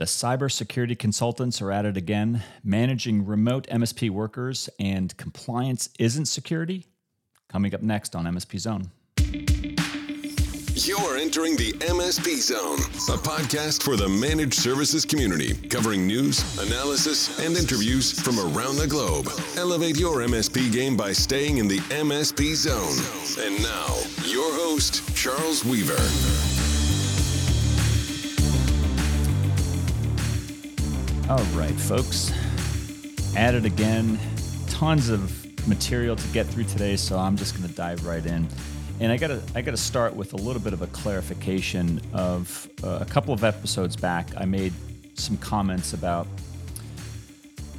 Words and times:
The 0.00 0.06
cybersecurity 0.06 0.98
consultants 0.98 1.60
are 1.60 1.70
at 1.70 1.84
it 1.84 1.94
again. 1.98 2.42
Managing 2.64 3.26
remote 3.26 3.66
MSP 3.66 4.08
workers 4.08 4.70
and 4.80 5.14
compliance 5.18 5.90
isn't 5.98 6.24
security. 6.24 6.86
Coming 7.50 7.74
up 7.74 7.82
next 7.82 8.16
on 8.16 8.24
MSP 8.24 8.60
Zone. 8.60 8.92
You're 10.72 11.18
entering 11.18 11.54
the 11.56 11.72
MSP 11.80 12.40
Zone, 12.40 12.78
a 13.14 13.18
podcast 13.20 13.82
for 13.82 13.96
the 13.96 14.08
managed 14.08 14.54
services 14.54 15.04
community, 15.04 15.52
covering 15.68 16.06
news, 16.06 16.58
analysis, 16.58 17.38
and 17.38 17.54
interviews 17.54 18.18
from 18.18 18.38
around 18.38 18.76
the 18.76 18.86
globe. 18.88 19.28
Elevate 19.58 19.98
your 19.98 20.20
MSP 20.20 20.72
game 20.72 20.96
by 20.96 21.12
staying 21.12 21.58
in 21.58 21.68
the 21.68 21.80
MSP 21.90 22.54
Zone. 22.54 23.44
And 23.44 23.62
now, 23.62 23.96
your 24.24 24.50
host, 24.54 25.14
Charles 25.14 25.62
Weaver. 25.62 26.49
All 31.30 31.38
right, 31.54 31.78
folks. 31.78 32.32
At 33.36 33.54
it 33.54 33.64
again. 33.64 34.18
Tons 34.66 35.10
of 35.10 35.68
material 35.68 36.16
to 36.16 36.28
get 36.32 36.44
through 36.48 36.64
today, 36.64 36.96
so 36.96 37.16
I'm 37.16 37.36
just 37.36 37.56
going 37.56 37.68
to 37.68 37.72
dive 37.72 38.04
right 38.04 38.26
in. 38.26 38.48
And 38.98 39.12
I 39.12 39.16
got 39.16 39.28
to 39.28 39.40
I 39.54 39.62
got 39.62 39.70
to 39.70 39.76
start 39.76 40.16
with 40.16 40.32
a 40.32 40.36
little 40.36 40.60
bit 40.60 40.72
of 40.72 40.82
a 40.82 40.88
clarification 40.88 42.00
of 42.12 42.68
uh, 42.82 42.98
a 43.00 43.04
couple 43.04 43.32
of 43.32 43.44
episodes 43.44 43.94
back. 43.94 44.26
I 44.36 44.44
made 44.44 44.72
some 45.14 45.36
comments 45.36 45.92
about 45.92 46.26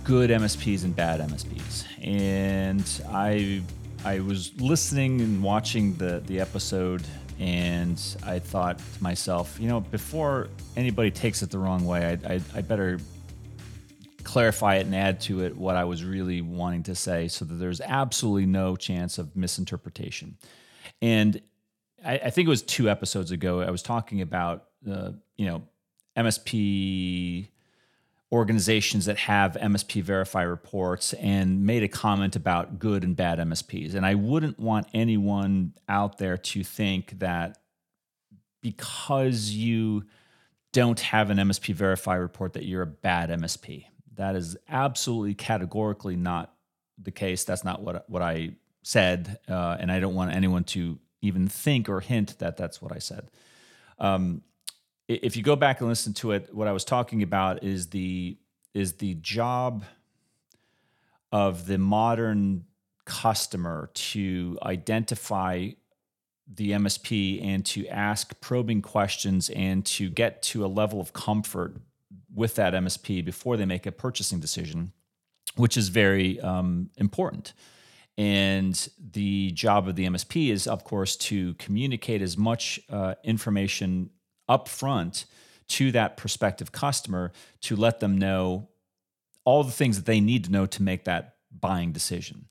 good 0.06 0.30
MSPs 0.30 0.86
and 0.86 0.96
bad 0.96 1.20
MSPs, 1.20 1.84
and 2.02 3.02
I 3.10 3.62
I 4.06 4.22
was 4.22 4.58
listening 4.62 5.20
and 5.20 5.44
watching 5.44 5.94
the 5.96 6.24
the 6.26 6.40
episode, 6.40 7.04
and 7.38 8.02
I 8.24 8.40
thought 8.40 8.78
to 8.78 9.04
myself, 9.04 9.60
you 9.60 9.68
know, 9.68 9.82
before 9.82 10.48
anybody 10.78 11.12
takes 11.12 11.42
it 11.44 11.50
the 11.50 11.60
wrong 11.60 11.86
way, 11.86 12.18
I, 12.26 12.36
I, 12.36 12.42
I 12.56 12.62
better 12.62 12.98
clarify 14.22 14.76
it 14.76 14.86
and 14.86 14.96
add 14.96 15.20
to 15.22 15.44
it 15.44 15.58
what 15.58 15.76
I 15.76 15.84
was 15.84 16.04
really 16.04 16.42
wanting 16.42 16.84
to 16.84 16.96
say 16.96 17.28
so 17.28 17.46
that 17.46 17.56
there's 17.56 17.82
absolutely 17.82 18.46
no 18.46 18.76
chance 18.76 19.18
of 19.18 19.36
misinterpretation. 19.36 20.38
And 21.02 21.42
I, 22.06 22.14
I 22.16 22.30
think 22.30 22.48
it 22.48 22.50
was 22.50 22.62
two 22.62 22.90
episodes 22.90 23.32
ago, 23.32 23.62
I 23.62 23.72
was 23.72 23.82
talking 23.82 24.22
about, 24.22 24.66
uh, 24.90 25.12
you 25.38 25.46
know, 25.46 25.64
MSP 26.18 27.48
organizations 28.32 29.06
that 29.06 29.18
have 29.18 29.54
MSP 29.54 30.02
verify 30.02 30.44
reports 30.44 31.14
and 31.14 31.66
made 31.66 31.84
a 31.84 31.88
comment 31.88 32.36
about 32.36 32.80
good 32.80 33.04
and 33.04 33.16
bad 33.16 33.40
MSPs. 33.40 33.94
And 33.94 34.06
I 34.06 34.16
wouldn't 34.16 34.58
want 34.58 34.88
anyone 34.94 35.74
out 35.90 36.18
there 36.18 36.38
to 36.38 36.64
think 36.64 37.20
that 37.20 37.58
because 38.62 39.52
you 39.52 40.06
don't 40.72 41.00
have 41.00 41.30
an 41.30 41.38
MSP 41.38 41.74
verify 41.74 42.16
report 42.16 42.54
that 42.54 42.64
you're 42.64 42.84
a 42.84 42.88
bad 42.88 43.30
MSP. 43.30 43.86
That 44.16 44.36
is 44.36 44.58
absolutely 44.70 45.34
categorically 45.34 46.16
not 46.16 46.54
the 47.02 47.12
case. 47.12 47.44
That's 47.44 47.64
not 47.64 47.82
what 47.82 48.10
what 48.10 48.22
I 48.22 48.52
said, 48.84 49.40
uh, 49.48 49.78
and 49.80 49.92
I 49.92 50.00
don't 50.00 50.16
want 50.16 50.34
anyone 50.34 50.64
to 50.66 51.00
even 51.22 51.48
think 51.48 51.88
or 51.88 52.00
hint 52.00 52.40
that 52.40 52.58
that's 52.58 52.82
what 52.82 52.92
I 52.92 53.00
said. 53.00 53.30
Um, 54.00 54.42
if 55.08 55.36
you 55.36 55.44
go 55.44 55.56
back 55.56 55.82
and 55.82 55.90
listen 55.90 56.14
to 56.16 56.32
it, 56.32 56.54
what 56.54 56.68
I 56.68 56.72
was 56.72 56.84
talking 56.84 57.22
about 57.24 57.64
is 57.64 57.88
the 57.88 58.38
is 58.74 58.94
the 58.94 59.16
job 59.16 59.84
of 61.32 61.66
the 61.66 61.78
modern 61.78 62.66
customer 63.06 63.90
to 63.94 64.58
identify 64.64 65.70
the 66.54 66.72
MSP 66.72 67.44
and 67.44 67.66
to 67.66 67.88
ask 67.88 68.40
probing 68.42 68.82
questions 68.82 69.50
and 69.50 69.86
to 69.86 70.10
get 70.10 70.42
to 70.44 70.66
a 70.66 70.68
level 70.68 71.00
of 71.00 71.14
comfort 71.14 71.78
with 72.34 72.56
that 72.56 72.74
MSP 72.74 73.24
before 73.24 73.58
they 73.58 73.66
make 73.66 73.86
a 73.86 73.92
purchasing 73.92 74.40
decision, 74.40 74.94
which 75.56 75.78
is 75.78 75.90
very 75.90 76.40
um, 76.40 76.90
important. 76.98 77.54
And 78.18 78.90
the 79.00 79.52
job 79.52 79.88
of 79.88 79.96
the 79.96 80.06
MSP 80.06 80.50
is, 80.50 80.68
of 80.68 80.84
course, 80.84 81.16
to 81.18 81.54
communicate 81.56 82.22
as 82.22 82.38
much 82.38 82.80
uh, 82.90 83.16
information 83.24 84.10
upfront 84.50 85.26
to 85.70 85.92
that 85.94 86.18
prospective 86.18 86.72
customer 86.72 87.32
to 87.62 87.76
let 87.76 88.00
them 88.00 88.18
know 88.18 88.70
all 89.46 89.64
the 89.64 89.72
things 89.72 89.98
that 89.98 90.06
they 90.06 90.20
need 90.20 90.44
to 90.46 90.52
know 90.52 90.66
to 90.66 90.84
make 90.84 91.06
that 91.06 91.36
buying 91.60 91.92
decision. 91.92 92.46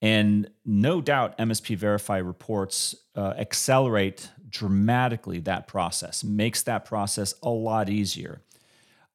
And 0.00 0.50
no 0.64 1.00
doubt, 1.00 1.38
MSP 1.38 1.76
Verify 1.76 2.18
reports 2.18 2.96
uh, 3.14 3.34
accelerate 3.38 4.30
dramatically 4.48 5.38
that 5.40 5.68
process, 5.68 6.24
makes 6.24 6.62
that 6.64 6.84
process 6.84 7.34
a 7.42 7.48
lot 7.48 7.88
easier. 7.88 8.42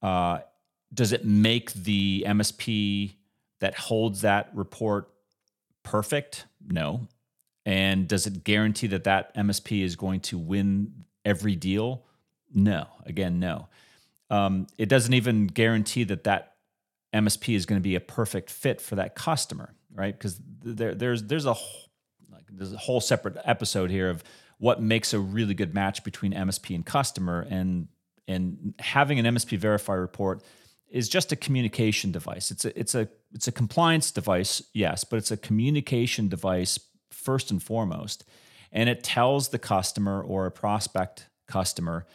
Uh, 0.02 0.40
does 0.94 1.12
it 1.12 1.26
make 1.26 1.74
the 1.74 2.24
MSP 2.28 3.16
that 3.60 3.76
holds 3.76 4.22
that 4.22 4.50
report 4.54 5.10
perfect? 5.84 6.46
No. 6.66 7.08
And 7.66 8.08
does 8.08 8.26
it 8.28 8.44
guarantee 8.44 8.88
that 8.88 9.04
that 9.04 9.36
MSP 9.36 9.84
is 9.84 9.96
going 9.96 10.22
to 10.22 10.38
win 10.38 11.06
every 11.26 11.56
deal? 11.56 12.04
No. 12.54 12.88
Again, 13.06 13.40
no. 13.40 13.68
Um, 14.30 14.68
it 14.78 14.90
doesn't 14.90 15.14
even 15.14 15.48
guarantee 15.48 16.04
that 16.06 16.24
that 16.26 16.54
MSP 17.14 17.56
is 17.56 17.66
going 17.66 17.80
to 17.80 17.84
be 17.84 17.96
a 17.96 18.00
perfect 18.00 18.50
fit 18.50 18.82
for 18.82 18.96
that 18.96 19.16
customer, 19.16 19.74
right? 19.94 20.14
Because 20.14 20.40
there, 20.64 20.94
there's 20.94 21.24
there's 21.24 21.46
a 21.46 21.56
like, 22.32 22.46
there's 22.50 22.74
a 22.74 22.78
whole 22.78 23.00
separate 23.00 23.38
episode 23.46 23.90
here 23.90 24.10
of 24.10 24.24
what 24.58 24.82
makes 24.82 25.14
a 25.14 25.20
really 25.20 25.54
good 25.54 25.74
match 25.74 26.04
between 26.04 26.34
MSP 26.34 26.76
and 26.76 26.86
customer, 26.86 27.48
and 27.50 27.88
and 28.28 28.74
having 28.80 29.20
an 29.20 29.26
MSP 29.36 29.58
verify 29.58 29.94
report 29.94 30.44
is 30.90 31.10
just 31.10 31.32
a 31.32 31.36
communication 31.36 32.12
device. 32.12 32.52
It's 32.52 32.66
a 32.66 32.80
it's 32.80 32.96
a 32.96 33.10
it's 33.34 33.48
a 33.48 33.52
compliance 33.52 34.12
device, 34.12 34.64
yes, 34.74 35.04
but 35.04 35.18
it's 35.18 35.32
a 35.32 35.38
communication 35.38 36.28
device 36.28 36.80
first 37.12 37.52
and 37.52 37.62
foremost. 37.62 38.24
And 38.72 38.90
it 38.90 39.04
tells 39.04 39.50
the 39.50 39.60
customer 39.60 40.22
or 40.22 40.46
a 40.46 40.52
prospect 40.52 41.28
customer 41.48 42.06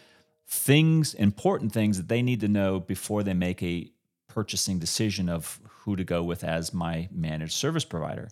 things, 0.47 1.15
important 1.15 1.72
things 1.72 1.97
that 1.97 2.09
they 2.09 2.22
need 2.22 2.41
to 2.41 2.49
know 2.49 2.78
before 2.78 3.22
they 3.22 3.34
make 3.34 3.62
a 3.62 3.91
purchasing 4.28 4.78
decision 4.78 5.28
of 5.28 5.61
who 5.69 5.97
to 5.97 6.05
go 6.05 6.22
with 6.22 6.45
as 6.45 6.75
my 6.75 7.09
managed 7.11 7.55
service 7.55 7.84
provider. 7.84 8.28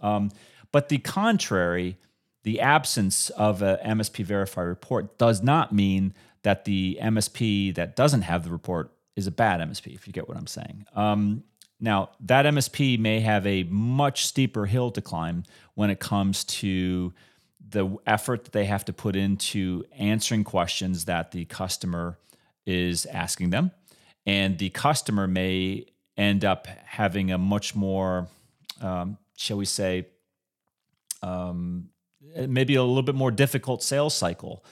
Um, 0.00 0.30
but 0.72 0.88
the 0.88 0.98
contrary, 0.98 1.96
the 2.46 2.60
absence 2.60 3.28
of 3.30 3.60
a 3.60 3.80
MSP 3.84 4.24
verify 4.24 4.60
report 4.60 5.18
does 5.18 5.42
not 5.42 5.72
mean 5.72 6.14
that 6.44 6.64
the 6.64 6.96
MSP 7.02 7.74
that 7.74 7.96
doesn't 7.96 8.22
have 8.22 8.44
the 8.44 8.50
report 8.50 8.92
is 9.16 9.26
a 9.26 9.32
bad 9.32 9.58
MSP, 9.58 9.92
if 9.92 10.06
you 10.06 10.12
get 10.12 10.28
what 10.28 10.36
I'm 10.36 10.46
saying. 10.46 10.86
Um, 10.94 11.42
now, 11.80 12.10
that 12.20 12.46
MSP 12.46 13.00
may 13.00 13.18
have 13.18 13.44
a 13.48 13.64
much 13.64 14.26
steeper 14.26 14.66
hill 14.66 14.92
to 14.92 15.02
climb 15.02 15.42
when 15.74 15.90
it 15.90 15.98
comes 15.98 16.44
to 16.44 17.12
the 17.68 17.96
effort 18.06 18.44
that 18.44 18.52
they 18.52 18.66
have 18.66 18.84
to 18.84 18.92
put 18.92 19.16
into 19.16 19.84
answering 19.98 20.44
questions 20.44 21.06
that 21.06 21.32
the 21.32 21.46
customer 21.46 22.16
is 22.64 23.06
asking 23.06 23.50
them. 23.50 23.72
And 24.24 24.56
the 24.56 24.70
customer 24.70 25.26
may 25.26 25.86
end 26.16 26.44
up 26.44 26.68
having 26.68 27.32
a 27.32 27.38
much 27.38 27.74
more, 27.74 28.28
um, 28.80 29.18
shall 29.36 29.56
we 29.56 29.64
say, 29.64 30.06
um, 31.24 31.88
Uh, 32.34 32.46
maybe 32.48 32.74
a 32.74 32.82
little 32.82 33.02
bit 33.02 33.14
more 33.14 33.30
difficult 33.30 33.82
sales 33.82 34.14
cycle 34.14 34.64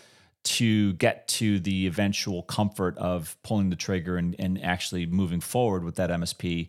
to 0.44 0.92
get 0.94 1.26
to 1.26 1.58
the 1.60 1.86
eventual 1.86 2.42
comfort 2.42 2.96
of 2.98 3.36
pulling 3.42 3.70
the 3.70 3.76
trigger 3.76 4.16
and, 4.16 4.36
and 4.38 4.62
actually 4.62 5.06
moving 5.06 5.40
forward 5.40 5.84
with 5.84 5.96
that 5.96 6.10
MSP, 6.10 6.68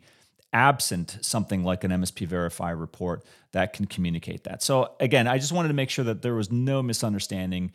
absent 0.53 1.17
something 1.21 1.63
like 1.63 1.83
an 1.83 1.91
MSP 1.91 2.25
Verify 2.25 2.71
report 2.71 3.25
that 3.51 3.73
can 3.73 3.85
communicate 3.85 4.45
that. 4.45 4.63
So, 4.63 4.93
again, 4.99 5.27
I 5.27 5.37
just 5.37 5.51
wanted 5.51 5.67
to 5.69 5.73
make 5.73 5.89
sure 5.89 6.05
that 6.05 6.21
there 6.21 6.35
was 6.35 6.51
no 6.51 6.81
misunderstanding. 6.81 7.71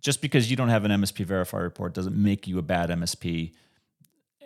Just 0.00 0.20
because 0.20 0.50
you 0.50 0.56
don't 0.56 0.68
have 0.68 0.84
an 0.84 0.90
MSP 0.90 1.24
Verify 1.24 1.58
report 1.58 1.94
doesn't 1.94 2.16
make 2.16 2.46
you 2.46 2.58
a 2.58 2.62
bad 2.62 2.90
MSP. 2.90 3.52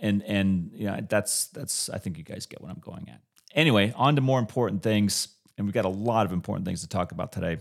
And 0.00 0.22
and 0.22 0.70
you 0.74 0.86
know, 0.86 0.98
that's 1.06 1.48
that's 1.48 1.90
I 1.90 1.98
think 1.98 2.16
you 2.16 2.24
guys 2.24 2.46
get 2.46 2.62
what 2.62 2.70
I'm 2.70 2.78
going 2.80 3.08
at. 3.10 3.20
Anyway, 3.54 3.92
on 3.96 4.16
to 4.16 4.22
more 4.22 4.38
important 4.38 4.82
things, 4.82 5.28
and 5.58 5.66
we've 5.66 5.74
got 5.74 5.84
a 5.84 5.90
lot 5.90 6.24
of 6.24 6.32
important 6.32 6.66
things 6.66 6.80
to 6.82 6.88
talk 6.88 7.12
about 7.12 7.32
today 7.32 7.58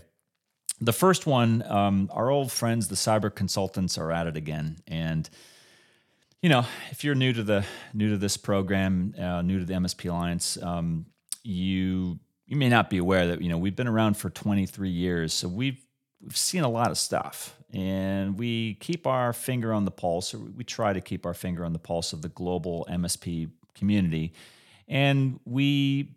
the 0.80 0.92
first 0.92 1.26
one, 1.26 1.62
um, 1.66 2.08
our 2.12 2.30
old 2.30 2.50
friends, 2.50 2.88
the 2.88 2.94
cyber 2.94 3.34
consultants, 3.34 3.98
are 3.98 4.10
at 4.10 4.26
it 4.26 4.36
again. 4.36 4.78
And 4.86 5.28
you 6.42 6.48
know, 6.48 6.64
if 6.90 7.04
you're 7.04 7.14
new 7.14 7.32
to 7.34 7.42
the 7.42 7.64
new 7.92 8.10
to 8.10 8.16
this 8.16 8.36
program, 8.36 9.14
uh, 9.18 9.42
new 9.42 9.58
to 9.58 9.64
the 9.64 9.74
MSP 9.74 10.10
Alliance, 10.10 10.58
um, 10.62 11.06
you 11.42 12.18
you 12.46 12.56
may 12.56 12.68
not 12.68 12.88
be 12.88 12.98
aware 12.98 13.28
that 13.28 13.42
you 13.42 13.48
know 13.48 13.58
we've 13.58 13.76
been 13.76 13.88
around 13.88 14.16
for 14.16 14.30
23 14.30 14.88
years, 14.88 15.34
so 15.34 15.48
we've 15.48 15.84
we've 16.22 16.36
seen 16.36 16.62
a 16.62 16.68
lot 16.68 16.90
of 16.90 16.96
stuff, 16.96 17.56
and 17.74 18.38
we 18.38 18.74
keep 18.74 19.06
our 19.06 19.34
finger 19.34 19.74
on 19.74 19.84
the 19.84 19.90
pulse, 19.90 20.32
or 20.32 20.38
we 20.38 20.64
try 20.64 20.94
to 20.94 21.00
keep 21.02 21.26
our 21.26 21.34
finger 21.34 21.64
on 21.64 21.74
the 21.74 21.78
pulse 21.78 22.14
of 22.14 22.22
the 22.22 22.30
global 22.30 22.86
MSP 22.90 23.50
community, 23.74 24.32
and 24.88 25.40
we 25.44 26.14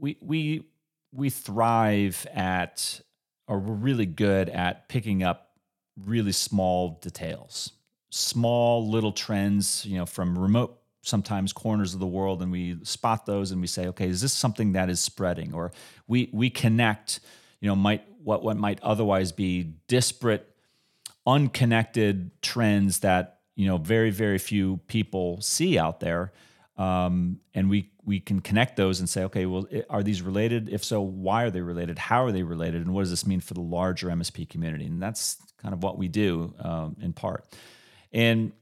we 0.00 0.16
we 0.22 0.64
we 1.12 1.28
thrive 1.28 2.26
at 2.32 3.00
we're 3.48 3.74
really 3.74 4.06
good 4.06 4.48
at 4.48 4.88
picking 4.88 5.22
up 5.22 5.50
really 5.96 6.32
small 6.32 6.98
details. 7.02 7.72
small 8.10 8.88
little 8.88 9.12
trends, 9.12 9.84
you 9.84 9.98
know, 9.98 10.06
from 10.06 10.38
remote 10.38 10.78
sometimes 11.04 11.52
corners 11.52 11.94
of 11.94 12.00
the 12.00 12.06
world 12.06 12.42
and 12.42 12.50
we 12.50 12.76
spot 12.82 13.26
those 13.26 13.50
and 13.50 13.60
we 13.60 13.66
say 13.66 13.86
okay 13.86 14.08
is 14.08 14.22
this 14.22 14.32
something 14.32 14.72
that 14.72 14.88
is 14.88 15.00
spreading 15.00 15.52
or 15.52 15.70
we 16.06 16.30
we 16.32 16.48
connect 16.48 17.20
you 17.60 17.68
know 17.68 17.76
might 17.76 18.02
what 18.22 18.42
what 18.42 18.56
might 18.56 18.80
otherwise 18.82 19.30
be 19.30 19.74
disparate 19.86 20.48
unconnected 21.26 22.30
trends 22.40 23.00
that 23.00 23.40
you 23.54 23.66
know 23.66 23.76
very 23.76 24.10
very 24.10 24.38
few 24.38 24.78
people 24.86 25.40
see 25.42 25.78
out 25.78 26.00
there 26.00 26.32
um, 26.76 27.40
and 27.54 27.70
we 27.70 27.90
we 28.04 28.20
can 28.20 28.40
connect 28.40 28.76
those 28.76 29.00
and 29.00 29.08
say 29.08 29.24
okay 29.24 29.46
well 29.46 29.66
are 29.88 30.02
these 30.02 30.22
related? 30.22 30.68
If 30.68 30.84
so 30.84 31.00
why 31.00 31.44
are 31.44 31.50
they 31.50 31.60
related? 31.60 31.98
How 31.98 32.24
are 32.24 32.32
they 32.32 32.42
related? 32.42 32.82
And 32.82 32.94
what 32.94 33.02
does 33.02 33.10
this 33.10 33.26
mean 33.26 33.40
for 33.40 33.54
the 33.54 33.60
larger 33.60 34.08
msp 34.08 34.48
community? 34.48 34.86
And 34.86 35.02
that's 35.02 35.38
kind 35.58 35.72
of 35.72 35.82
what 35.82 35.98
we 35.98 36.08
do 36.08 36.54
um, 36.60 36.96
in 37.00 37.12
part. 37.12 37.46
And 38.12 38.52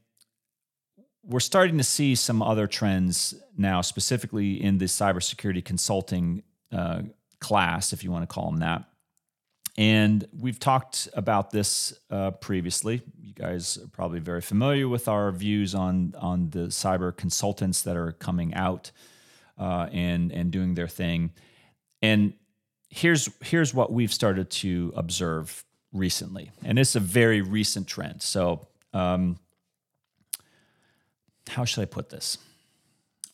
we're 1.23 1.39
starting 1.39 1.77
to 1.77 1.83
see 1.83 2.15
some 2.15 2.41
other 2.41 2.67
trends 2.67 3.33
now, 3.57 3.81
specifically 3.81 4.61
in 4.61 4.77
the 4.77 4.85
cybersecurity 4.85 5.63
consulting 5.63 6.43
uh, 6.71 7.03
class, 7.39 7.93
if 7.93 8.03
you 8.03 8.11
want 8.11 8.27
to 8.27 8.33
call 8.33 8.51
them 8.51 8.59
that. 8.59 8.83
And 9.77 10.27
we've 10.37 10.59
talked 10.59 11.09
about 11.13 11.49
this 11.49 11.93
uh, 12.11 12.31
previously. 12.31 13.01
You 13.19 13.33
guys 13.33 13.77
are 13.77 13.87
probably 13.87 14.19
very 14.19 14.41
familiar 14.41 14.87
with 14.87 15.07
our 15.07 15.31
views 15.31 15.73
on 15.73 16.13
on 16.19 16.51
the 16.51 16.67
cyber 16.67 17.15
consultants 17.15 17.81
that 17.83 17.97
are 17.97 18.11
coming 18.11 18.53
out 18.53 18.91
uh, 19.57 19.87
and 19.91 20.31
and 20.31 20.51
doing 20.51 20.75
their 20.75 20.87
thing. 20.87 21.31
And 22.01 22.33
here's 22.89 23.29
here's 23.41 23.73
what 23.73 23.91
we've 23.91 24.13
started 24.13 24.51
to 24.51 24.93
observe 24.95 25.63
recently, 25.91 26.51
and 26.63 26.77
it's 26.77 26.95
a 26.95 26.99
very 26.99 27.41
recent 27.41 27.87
trend. 27.87 28.21
So 28.21 28.67
um, 28.93 29.39
how 31.49 31.65
should 31.65 31.81
I 31.81 31.85
put 31.85 32.09
this? 32.09 32.37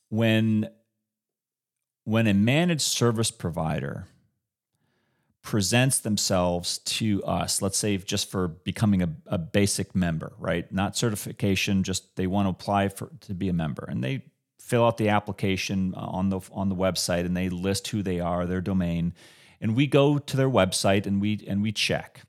When 0.08 0.70
when 2.06 2.28
a 2.28 2.34
managed 2.34 2.82
service 2.82 3.30
provider 3.30 4.08
presents 5.50 5.98
themselves 5.98 6.78
to 6.78 7.24
us, 7.24 7.60
let's 7.60 7.76
say 7.76 7.98
just 7.98 8.30
for 8.30 8.50
becoming 8.50 9.02
a, 9.02 9.10
a 9.26 9.40
basic 9.40 9.96
member, 9.96 10.32
right? 10.38 10.72
Not 10.72 10.96
certification, 10.96 11.82
just 11.82 12.16
they 12.18 12.28
want 12.28 12.46
to 12.46 12.52
apply 12.52 12.90
for 12.90 13.10
to 13.22 13.34
be 13.34 13.50
a 13.50 13.54
member. 13.54 13.84
And 13.86 14.04
they 14.04 14.26
fill 14.60 14.86
out 14.86 14.98
the 14.98 15.10
application 15.10 15.96
uh, 15.98 16.02
on 16.02 16.30
the 16.30 16.40
on 16.52 16.70
the 16.70 16.76
website 16.76 17.26
and 17.26 17.36
they 17.36 17.50
list 17.50 17.88
who 17.88 18.04
they 18.04 18.20
are, 18.20 18.46
their 18.46 18.62
domain. 18.62 19.16
And 19.60 19.76
we 19.76 19.88
go 19.88 20.20
to 20.20 20.38
their 20.38 20.52
website 20.52 21.08
and 21.08 21.20
we 21.20 21.44
and 21.48 21.64
we 21.64 21.72
check. 21.72 22.22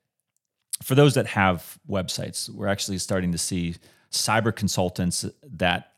For 0.83 0.95
those 0.95 1.13
that 1.13 1.27
have 1.27 1.79
websites, 1.87 2.49
we're 2.49 2.69
actually 2.69 2.97
starting 2.97 3.33
to 3.33 3.39
see 3.39 3.77
cyber 4.11 4.57
consultants 4.57 5.27
that 5.43 5.93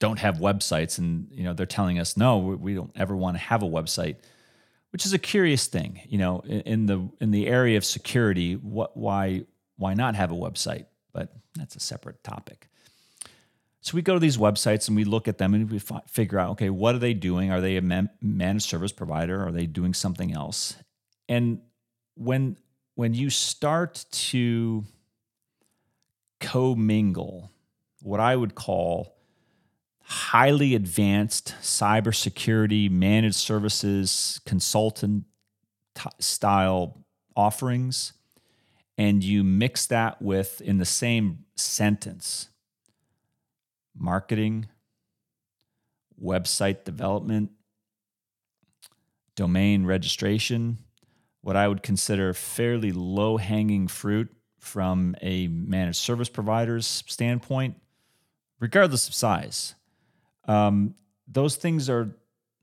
don't 0.00 0.18
have 0.18 0.38
websites 0.38 0.98
and 0.98 1.28
you 1.30 1.44
know 1.44 1.52
they're 1.52 1.64
telling 1.64 2.00
us 2.00 2.16
no 2.16 2.38
we 2.38 2.74
don't 2.74 2.90
ever 2.96 3.14
want 3.14 3.36
to 3.36 3.40
have 3.40 3.62
a 3.62 3.66
website 3.66 4.16
which 4.96 5.04
is 5.04 5.12
a 5.12 5.18
curious 5.18 5.66
thing 5.66 6.00
you 6.08 6.16
know 6.16 6.40
in 6.40 6.86
the 6.86 7.06
in 7.20 7.30
the 7.30 7.46
area 7.46 7.76
of 7.76 7.84
security 7.84 8.54
what 8.54 8.96
why 8.96 9.44
why 9.76 9.94
not 9.94 10.14
have 10.14 10.30
a 10.30 10.34
website? 10.34 10.86
But 11.12 11.32
that's 11.54 11.76
a 11.76 11.80
separate 11.80 12.22
topic. 12.24 12.68
So 13.80 13.94
we 13.94 14.02
go 14.02 14.14
to 14.14 14.20
these 14.20 14.36
websites 14.36 14.88
and 14.88 14.96
we 14.96 15.04
look 15.04 15.28
at 15.28 15.38
them 15.38 15.54
and 15.54 15.70
we 15.70 15.80
figure 16.08 16.38
out 16.38 16.50
okay 16.52 16.70
what 16.70 16.94
are 16.94 16.98
they 16.98 17.14
doing? 17.14 17.52
Are 17.52 17.60
they 17.60 17.76
a 17.76 18.08
managed 18.20 18.68
service 18.68 18.92
provider? 18.92 19.46
Are 19.46 19.52
they 19.52 19.66
doing 19.66 19.94
something 19.94 20.32
else? 20.32 20.76
And 21.28 21.60
when 22.14 22.56
when 22.94 23.14
you 23.14 23.30
start 23.30 24.04
to 24.10 24.84
commingle 26.40 27.50
what 28.02 28.20
I 28.20 28.34
would 28.34 28.54
call 28.54 29.15
highly 30.08 30.74
advanced 30.74 31.54
cybersecurity 31.60 32.90
managed 32.90 33.36
services 33.36 34.40
consultant 34.46 35.24
t- 35.94 36.08
style 36.20 37.04
offerings 37.36 38.12
and 38.96 39.22
you 39.22 39.44
mix 39.44 39.86
that 39.86 40.22
with 40.22 40.60
in 40.60 40.78
the 40.78 40.84
same 40.84 41.44
sentence 41.56 42.48
marketing 43.98 44.66
website 46.22 46.84
development 46.84 47.50
domain 49.34 49.84
registration 49.84 50.78
what 51.40 51.56
i 51.56 51.66
would 51.66 51.82
consider 51.82 52.32
fairly 52.32 52.92
low 52.92 53.36
hanging 53.36 53.88
fruit 53.88 54.30
from 54.66 55.14
a 55.22 55.46
managed 55.46 55.98
service 55.98 56.28
provider's 56.28 56.86
standpoint, 56.86 57.76
regardless 58.60 59.08
of 59.08 59.14
size. 59.14 59.74
Um, 60.46 60.94
those 61.28 61.56
things 61.56 61.90
are 61.90 62.10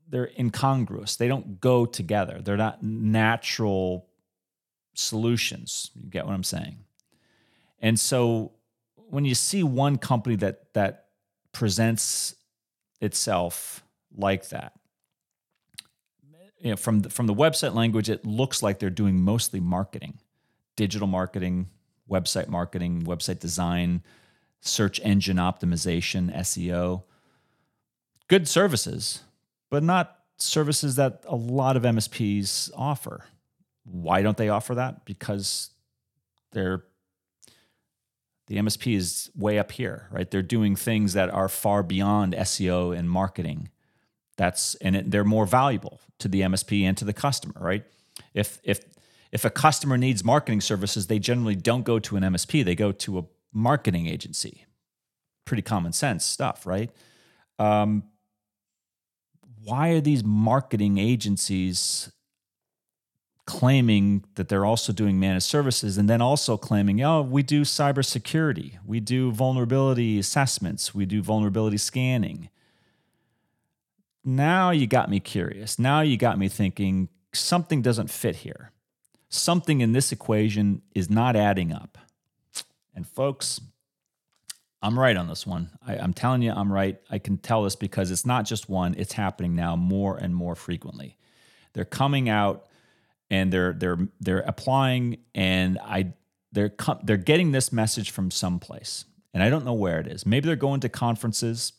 they're 0.08 0.30
incongruous. 0.38 1.16
They 1.16 1.28
don't 1.28 1.60
go 1.60 1.86
together. 1.86 2.40
They're 2.42 2.56
not 2.56 2.82
natural 2.82 4.06
solutions. 4.94 5.90
You 5.94 6.10
get 6.10 6.26
what 6.26 6.34
I'm 6.34 6.44
saying? 6.44 6.78
And 7.80 7.98
so 7.98 8.52
when 9.08 9.24
you 9.24 9.34
see 9.34 9.62
one 9.62 9.98
company 9.98 10.36
that 10.36 10.72
that 10.74 11.06
presents 11.52 12.34
itself 13.00 13.84
like 14.16 14.48
that, 14.50 14.72
you 16.60 16.70
know, 16.70 16.76
from 16.76 17.00
the, 17.00 17.10
from 17.10 17.26
the 17.26 17.34
website 17.34 17.74
language, 17.74 18.08
it 18.08 18.24
looks 18.24 18.62
like 18.62 18.78
they're 18.78 18.88
doing 18.88 19.20
mostly 19.20 19.60
marketing, 19.60 20.18
digital 20.76 21.06
marketing, 21.06 21.68
website 22.10 22.48
marketing, 22.48 23.02
website 23.02 23.38
design, 23.38 24.02
search 24.60 24.98
engine 25.02 25.36
optimization, 25.36 26.34
SEO. 26.38 27.02
Good 28.28 28.48
services, 28.48 29.22
but 29.70 29.82
not 29.82 30.18
services 30.36 30.96
that 30.96 31.24
a 31.26 31.36
lot 31.36 31.76
of 31.76 31.82
MSPs 31.82 32.70
offer. 32.76 33.24
Why 33.84 34.22
don't 34.22 34.36
they 34.36 34.48
offer 34.48 34.74
that? 34.76 35.04
Because 35.04 35.70
they're 36.52 36.84
the 38.46 38.56
MSP 38.56 38.94
is 38.94 39.30
way 39.34 39.58
up 39.58 39.72
here, 39.72 40.06
right? 40.10 40.30
They're 40.30 40.42
doing 40.42 40.76
things 40.76 41.14
that 41.14 41.30
are 41.30 41.48
far 41.48 41.82
beyond 41.82 42.34
SEO 42.34 42.96
and 42.96 43.08
marketing. 43.08 43.70
That's 44.36 44.74
and 44.76 44.96
it, 44.96 45.10
they're 45.10 45.24
more 45.24 45.46
valuable 45.46 46.00
to 46.18 46.28
the 46.28 46.42
MSP 46.42 46.82
and 46.82 46.96
to 46.98 47.04
the 47.04 47.12
customer, 47.12 47.54
right? 47.58 47.84
If 48.34 48.60
if 48.62 48.84
if 49.32 49.44
a 49.44 49.50
customer 49.50 49.96
needs 49.96 50.22
marketing 50.22 50.60
services, 50.60 51.06
they 51.06 51.18
generally 51.18 51.56
don't 51.56 51.84
go 51.84 51.98
to 51.98 52.16
an 52.16 52.22
MSP, 52.22 52.64
they 52.64 52.74
go 52.74 52.92
to 52.92 53.18
a 53.18 53.24
marketing 53.52 54.06
agency. 54.06 54.64
Pretty 55.44 55.62
common 55.62 55.92
sense 55.92 56.24
stuff, 56.24 56.66
right? 56.66 56.90
Um, 57.58 58.04
why 59.64 59.88
are 59.90 60.00
these 60.00 60.22
marketing 60.22 60.98
agencies 60.98 62.12
claiming 63.46 64.24
that 64.36 64.48
they're 64.48 64.64
also 64.64 64.92
doing 64.92 65.20
managed 65.20 65.44
services 65.44 65.98
and 65.98 66.08
then 66.08 66.22
also 66.22 66.56
claiming, 66.56 67.02
oh, 67.02 67.22
we 67.22 67.42
do 67.42 67.62
cybersecurity, 67.62 68.78
we 68.84 69.00
do 69.00 69.32
vulnerability 69.32 70.18
assessments, 70.18 70.94
we 70.94 71.04
do 71.04 71.22
vulnerability 71.22 71.76
scanning? 71.76 72.48
Now 74.24 74.70
you 74.70 74.86
got 74.86 75.10
me 75.10 75.20
curious. 75.20 75.78
Now 75.78 76.00
you 76.00 76.16
got 76.16 76.38
me 76.38 76.48
thinking 76.48 77.08
something 77.32 77.82
doesn't 77.82 78.10
fit 78.10 78.36
here 78.36 78.70
something 79.34 79.80
in 79.80 79.92
this 79.92 80.12
equation 80.12 80.82
is 80.94 81.10
not 81.10 81.36
adding 81.36 81.72
up. 81.72 81.98
And 82.94 83.06
folks, 83.06 83.60
I'm 84.84 84.98
right 84.98 85.16
on 85.16 85.28
this 85.28 85.46
one. 85.46 85.70
I, 85.84 85.96
am 85.96 86.12
telling 86.12 86.42
you, 86.42 86.52
I'm 86.52 86.70
right. 86.70 87.00
I 87.08 87.18
can 87.18 87.38
tell 87.38 87.62
this 87.62 87.74
because 87.74 88.10
it's 88.10 88.26
not 88.26 88.44
just 88.44 88.68
one, 88.68 88.94
it's 88.98 89.14
happening 89.14 89.54
now 89.54 89.76
more 89.76 90.18
and 90.18 90.36
more 90.36 90.54
frequently. 90.54 91.16
They're 91.72 91.86
coming 91.86 92.28
out 92.28 92.66
and 93.30 93.50
they're 93.50 93.72
they're 93.72 93.98
they're 94.20 94.40
applying 94.40 95.16
and 95.34 95.78
I 95.82 96.12
they're 96.52 96.74
they're 97.02 97.16
getting 97.16 97.52
this 97.52 97.72
message 97.72 98.10
from 98.10 98.30
someplace. 98.30 99.06
And 99.32 99.42
I 99.42 99.48
don't 99.48 99.64
know 99.64 99.72
where 99.72 100.00
it 100.00 100.06
is. 100.06 100.26
Maybe 100.26 100.46
they're 100.46 100.54
going 100.54 100.80
to 100.80 100.90
conferences. 100.90 101.72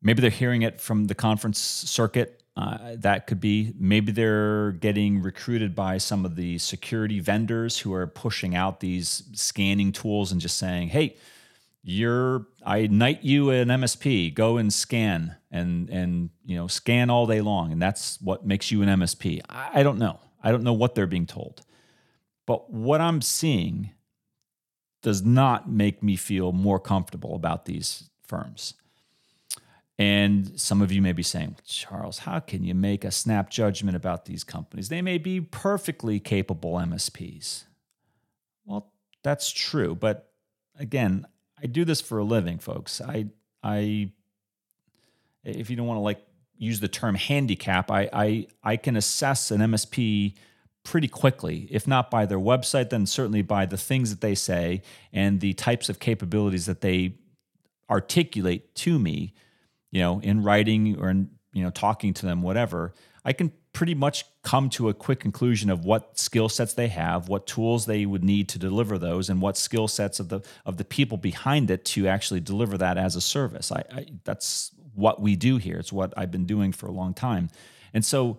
Maybe 0.00 0.20
they're 0.20 0.30
hearing 0.30 0.62
it 0.62 0.80
from 0.80 1.06
the 1.06 1.16
conference 1.16 1.58
circuit 1.58 2.40
uh, 2.56 2.96
that 2.96 3.26
could 3.26 3.40
be 3.40 3.74
maybe 3.78 4.10
they're 4.12 4.72
getting 4.72 5.20
recruited 5.20 5.74
by 5.74 5.98
some 5.98 6.24
of 6.24 6.36
the 6.36 6.56
security 6.56 7.20
vendors 7.20 7.78
who 7.78 7.92
are 7.92 8.06
pushing 8.06 8.54
out 8.54 8.80
these 8.80 9.24
scanning 9.34 9.92
tools 9.92 10.32
and 10.32 10.40
just 10.40 10.56
saying, 10.56 10.88
"Hey, 10.88 11.16
you're 11.82 12.46
I 12.64 12.86
knight 12.86 13.22
you 13.22 13.50
an 13.50 13.68
MSP. 13.68 14.32
Go 14.32 14.56
and 14.56 14.72
scan 14.72 15.36
and 15.50 15.90
and 15.90 16.30
you 16.46 16.56
know 16.56 16.66
scan 16.66 17.10
all 17.10 17.26
day 17.26 17.42
long, 17.42 17.72
and 17.72 17.82
that's 17.82 18.20
what 18.22 18.46
makes 18.46 18.70
you 18.70 18.80
an 18.80 18.88
MSP." 18.88 19.42
I, 19.50 19.80
I 19.80 19.82
don't 19.82 19.98
know. 19.98 20.18
I 20.42 20.50
don't 20.50 20.62
know 20.62 20.72
what 20.72 20.94
they're 20.94 21.06
being 21.06 21.26
told, 21.26 21.60
but 22.46 22.70
what 22.70 23.02
I'm 23.02 23.20
seeing 23.20 23.90
does 25.02 25.22
not 25.22 25.68
make 25.68 26.02
me 26.02 26.16
feel 26.16 26.52
more 26.52 26.80
comfortable 26.80 27.34
about 27.34 27.66
these 27.66 28.08
firms. 28.26 28.74
And 29.98 30.60
some 30.60 30.82
of 30.82 30.92
you 30.92 31.00
may 31.00 31.12
be 31.12 31.22
saying, 31.22 31.56
Charles, 31.64 32.18
how 32.18 32.38
can 32.40 32.64
you 32.64 32.74
make 32.74 33.02
a 33.02 33.10
snap 33.10 33.48
judgment 33.48 33.96
about 33.96 34.26
these 34.26 34.44
companies? 34.44 34.90
They 34.90 35.00
may 35.00 35.16
be 35.16 35.40
perfectly 35.40 36.20
capable 36.20 36.74
MSPs. 36.74 37.64
Well, 38.66 38.92
that's 39.22 39.50
true, 39.50 39.94
but 39.94 40.30
again, 40.78 41.26
I 41.62 41.66
do 41.66 41.84
this 41.84 42.00
for 42.00 42.18
a 42.18 42.24
living, 42.24 42.58
folks. 42.58 43.00
I 43.00 43.26
I 43.62 44.10
if 45.44 45.70
you 45.70 45.76
don't 45.76 45.86
want 45.86 45.98
to 45.98 46.02
like 46.02 46.20
use 46.58 46.80
the 46.80 46.88
term 46.88 47.14
handicap, 47.14 47.90
I 47.90 48.08
I 48.12 48.46
I 48.62 48.76
can 48.76 48.96
assess 48.96 49.50
an 49.50 49.60
MSP 49.60 50.34
pretty 50.84 51.08
quickly, 51.08 51.66
if 51.70 51.86
not 51.86 52.10
by 52.10 52.26
their 52.26 52.38
website, 52.38 52.90
then 52.90 53.06
certainly 53.06 53.42
by 53.42 53.66
the 53.66 53.76
things 53.76 54.10
that 54.10 54.20
they 54.20 54.34
say 54.34 54.82
and 55.12 55.40
the 55.40 55.52
types 55.54 55.88
of 55.88 55.98
capabilities 55.98 56.66
that 56.66 56.80
they 56.80 57.14
articulate 57.90 58.74
to 58.74 58.98
me, 58.98 59.34
you 59.90 60.00
know, 60.00 60.20
in 60.20 60.42
writing 60.42 60.98
or 60.98 61.10
in, 61.10 61.30
you 61.52 61.62
know, 61.62 61.70
talking 61.70 62.14
to 62.14 62.26
them, 62.26 62.42
whatever. 62.42 62.94
I 63.24 63.32
can 63.32 63.52
pretty 63.72 63.94
much 63.94 64.24
come 64.42 64.70
to 64.70 64.88
a 64.88 64.94
quick 64.94 65.20
conclusion 65.20 65.68
of 65.68 65.84
what 65.84 66.18
skill 66.18 66.48
sets 66.48 66.72
they 66.74 66.88
have, 66.88 67.28
what 67.28 67.46
tools 67.46 67.84
they 67.84 68.06
would 68.06 68.24
need 68.24 68.48
to 68.48 68.58
deliver 68.58 68.98
those, 68.98 69.28
and 69.28 69.42
what 69.42 69.56
skill 69.56 69.88
sets 69.88 70.20
of 70.20 70.28
the 70.28 70.40
of 70.64 70.76
the 70.76 70.84
people 70.84 71.18
behind 71.18 71.70
it 71.70 71.84
to 71.84 72.08
actually 72.08 72.40
deliver 72.40 72.78
that 72.78 72.96
as 72.96 73.16
a 73.16 73.20
service. 73.20 73.72
I, 73.72 73.84
I 73.92 74.06
that's 74.24 74.70
what 74.94 75.20
we 75.20 75.36
do 75.36 75.58
here. 75.58 75.76
It's 75.76 75.92
what 75.92 76.14
I've 76.16 76.30
been 76.30 76.46
doing 76.46 76.72
for 76.72 76.86
a 76.86 76.92
long 76.92 77.12
time, 77.12 77.50
and 77.92 78.04
so 78.04 78.38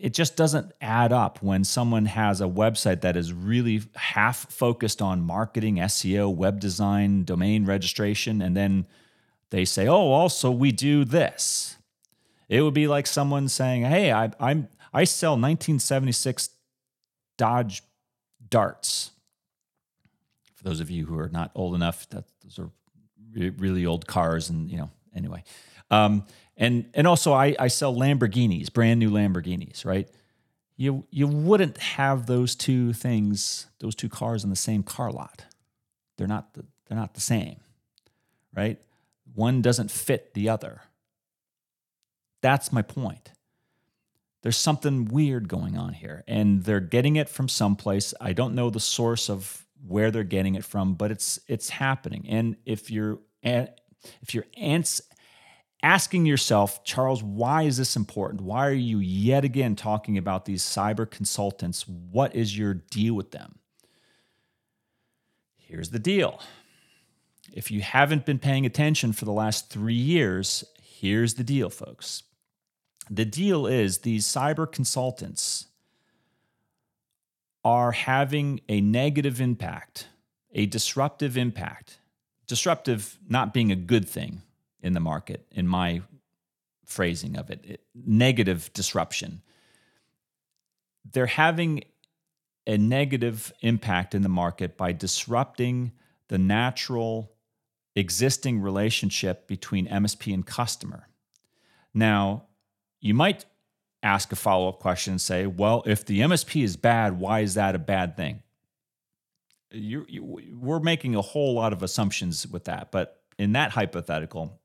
it 0.00 0.14
just 0.14 0.36
doesn't 0.36 0.72
add 0.80 1.12
up 1.12 1.42
when 1.42 1.62
someone 1.64 2.06
has 2.06 2.40
a 2.40 2.46
website 2.46 3.02
that 3.02 3.16
is 3.16 3.32
really 3.32 3.82
half 3.96 4.50
focused 4.50 5.02
on 5.02 5.22
marketing, 5.22 5.76
SEO, 5.76 6.34
web 6.34 6.58
design, 6.60 7.24
domain 7.24 7.66
registration, 7.66 8.40
and 8.40 8.56
then 8.56 8.86
they 9.50 9.64
say, 9.64 9.86
"Oh, 9.86 10.10
also 10.12 10.50
we 10.50 10.72
do 10.72 11.04
this." 11.04 11.76
It 12.48 12.62
would 12.62 12.74
be 12.74 12.88
like 12.88 13.06
someone 13.06 13.48
saying, 13.48 13.82
"Hey, 13.84 14.12
I, 14.12 14.32
I'm 14.40 14.68
I 14.92 15.04
sell 15.04 15.32
1976 15.32 16.50
Dodge 17.36 17.82
Darts." 18.48 19.10
For 20.54 20.64
those 20.64 20.80
of 20.80 20.90
you 20.90 21.06
who 21.06 21.18
are 21.18 21.28
not 21.28 21.50
old 21.54 21.74
enough, 21.74 22.08
that 22.10 22.24
those 22.42 22.58
are 22.58 22.70
really 23.34 23.86
old 23.86 24.06
cars, 24.06 24.50
and 24.50 24.70
you 24.70 24.76
know, 24.76 24.90
anyway. 25.14 25.44
Um, 25.90 26.24
and 26.56 26.90
and 26.94 27.06
also, 27.06 27.32
I, 27.32 27.56
I 27.58 27.68
sell 27.68 27.94
Lamborghinis, 27.94 28.72
brand 28.72 29.00
new 29.00 29.10
Lamborghinis, 29.10 29.84
right? 29.84 30.08
You 30.76 31.04
you 31.10 31.26
wouldn't 31.26 31.78
have 31.78 32.26
those 32.26 32.54
two 32.54 32.92
things, 32.92 33.66
those 33.80 33.94
two 33.94 34.08
cars 34.08 34.44
in 34.44 34.50
the 34.50 34.56
same 34.56 34.82
car 34.82 35.10
lot. 35.10 35.44
They're 36.16 36.26
not 36.26 36.52
the, 36.54 36.64
they're 36.86 36.98
not 36.98 37.14
the 37.14 37.20
same, 37.20 37.56
right? 38.54 38.78
One 39.34 39.62
doesn't 39.62 39.90
fit 39.90 40.34
the 40.34 40.48
other. 40.48 40.82
That's 42.42 42.72
my 42.72 42.82
point. 42.82 43.32
There's 44.42 44.56
something 44.56 45.04
weird 45.06 45.48
going 45.48 45.76
on 45.76 45.92
here, 45.92 46.24
and 46.26 46.64
they're 46.64 46.80
getting 46.80 47.16
it 47.16 47.28
from 47.28 47.48
someplace. 47.48 48.14
I 48.20 48.32
don't 48.32 48.54
know 48.54 48.70
the 48.70 48.80
source 48.80 49.28
of 49.28 49.66
where 49.86 50.10
they're 50.10 50.24
getting 50.24 50.54
it 50.54 50.64
from, 50.64 50.94
but 50.94 51.10
it's 51.10 51.38
it's 51.46 51.68
happening. 51.68 52.26
And 52.28 52.56
if 52.64 52.90
you're 52.90 53.18
if 53.42 54.34
you're 54.34 54.46
ants 54.56 55.02
asking 55.82 56.26
yourself, 56.26 56.84
Charles, 56.84 57.22
why 57.22 57.62
is 57.62 57.76
this 57.76 57.96
important? 57.96 58.42
Why 58.42 58.66
are 58.66 58.72
you 58.72 58.98
yet 58.98 59.44
again 59.44 59.76
talking 59.76 60.18
about 60.18 60.44
these 60.44 60.62
cyber 60.62 61.10
consultants? 61.10 61.86
What 61.86 62.34
is 62.34 62.56
your 62.56 62.74
deal 62.74 63.14
with 63.14 63.30
them? 63.30 63.58
Here's 65.56 65.90
the 65.90 65.98
deal. 65.98 66.40
If 67.52 67.70
you 67.70 67.80
haven't 67.80 68.26
been 68.26 68.38
paying 68.38 68.66
attention 68.66 69.12
for 69.12 69.24
the 69.24 69.32
last 69.32 69.70
three 69.70 69.94
years, 69.94 70.64
here's 70.82 71.34
the 71.34 71.44
deal, 71.44 71.70
folks. 71.70 72.22
The 73.08 73.24
deal 73.24 73.66
is 73.66 73.98
these 73.98 74.26
cyber 74.26 74.70
consultants 74.70 75.66
are 77.64 77.92
having 77.92 78.60
a 78.68 78.80
negative 78.80 79.40
impact, 79.40 80.08
a 80.52 80.66
disruptive 80.66 81.36
impact. 81.36 81.98
Disruptive 82.46 83.18
not 83.28 83.52
being 83.52 83.70
a 83.70 83.76
good 83.76 84.08
thing 84.08 84.42
in 84.82 84.92
the 84.92 85.00
market, 85.00 85.46
in 85.50 85.66
my 85.66 86.02
phrasing 86.84 87.36
of 87.36 87.50
it, 87.50 87.64
it 87.64 87.80
negative 87.94 88.72
disruption. 88.72 89.42
They're 91.12 91.26
having 91.26 91.84
a 92.66 92.76
negative 92.76 93.52
impact 93.60 94.14
in 94.14 94.22
the 94.22 94.28
market 94.28 94.76
by 94.76 94.92
disrupting 94.92 95.92
the 96.30 96.38
natural 96.38 97.32
existing 97.96 98.60
relationship 98.60 99.48
between 99.48 99.88
MSP 99.88 100.32
and 100.32 100.46
customer. 100.46 101.08
Now, 101.92 102.44
you 103.00 103.14
might 103.14 103.44
ask 104.04 104.30
a 104.30 104.36
follow 104.36 104.68
up 104.68 104.78
question 104.78 105.14
and 105.14 105.20
say, 105.20 105.46
well, 105.46 105.82
if 105.86 106.06
the 106.06 106.20
MSP 106.20 106.62
is 106.62 106.76
bad, 106.76 107.18
why 107.18 107.40
is 107.40 107.54
that 107.54 107.74
a 107.74 107.80
bad 107.80 108.16
thing? 108.16 108.44
You, 109.72 110.06
you, 110.08 110.22
we're 110.54 110.78
making 110.78 111.16
a 111.16 111.20
whole 111.20 111.52
lot 111.54 111.72
of 111.72 111.82
assumptions 111.82 112.46
with 112.46 112.64
that. 112.66 112.92
But 112.92 113.20
in 113.36 113.52
that 113.52 113.72
hypothetical, 113.72 114.60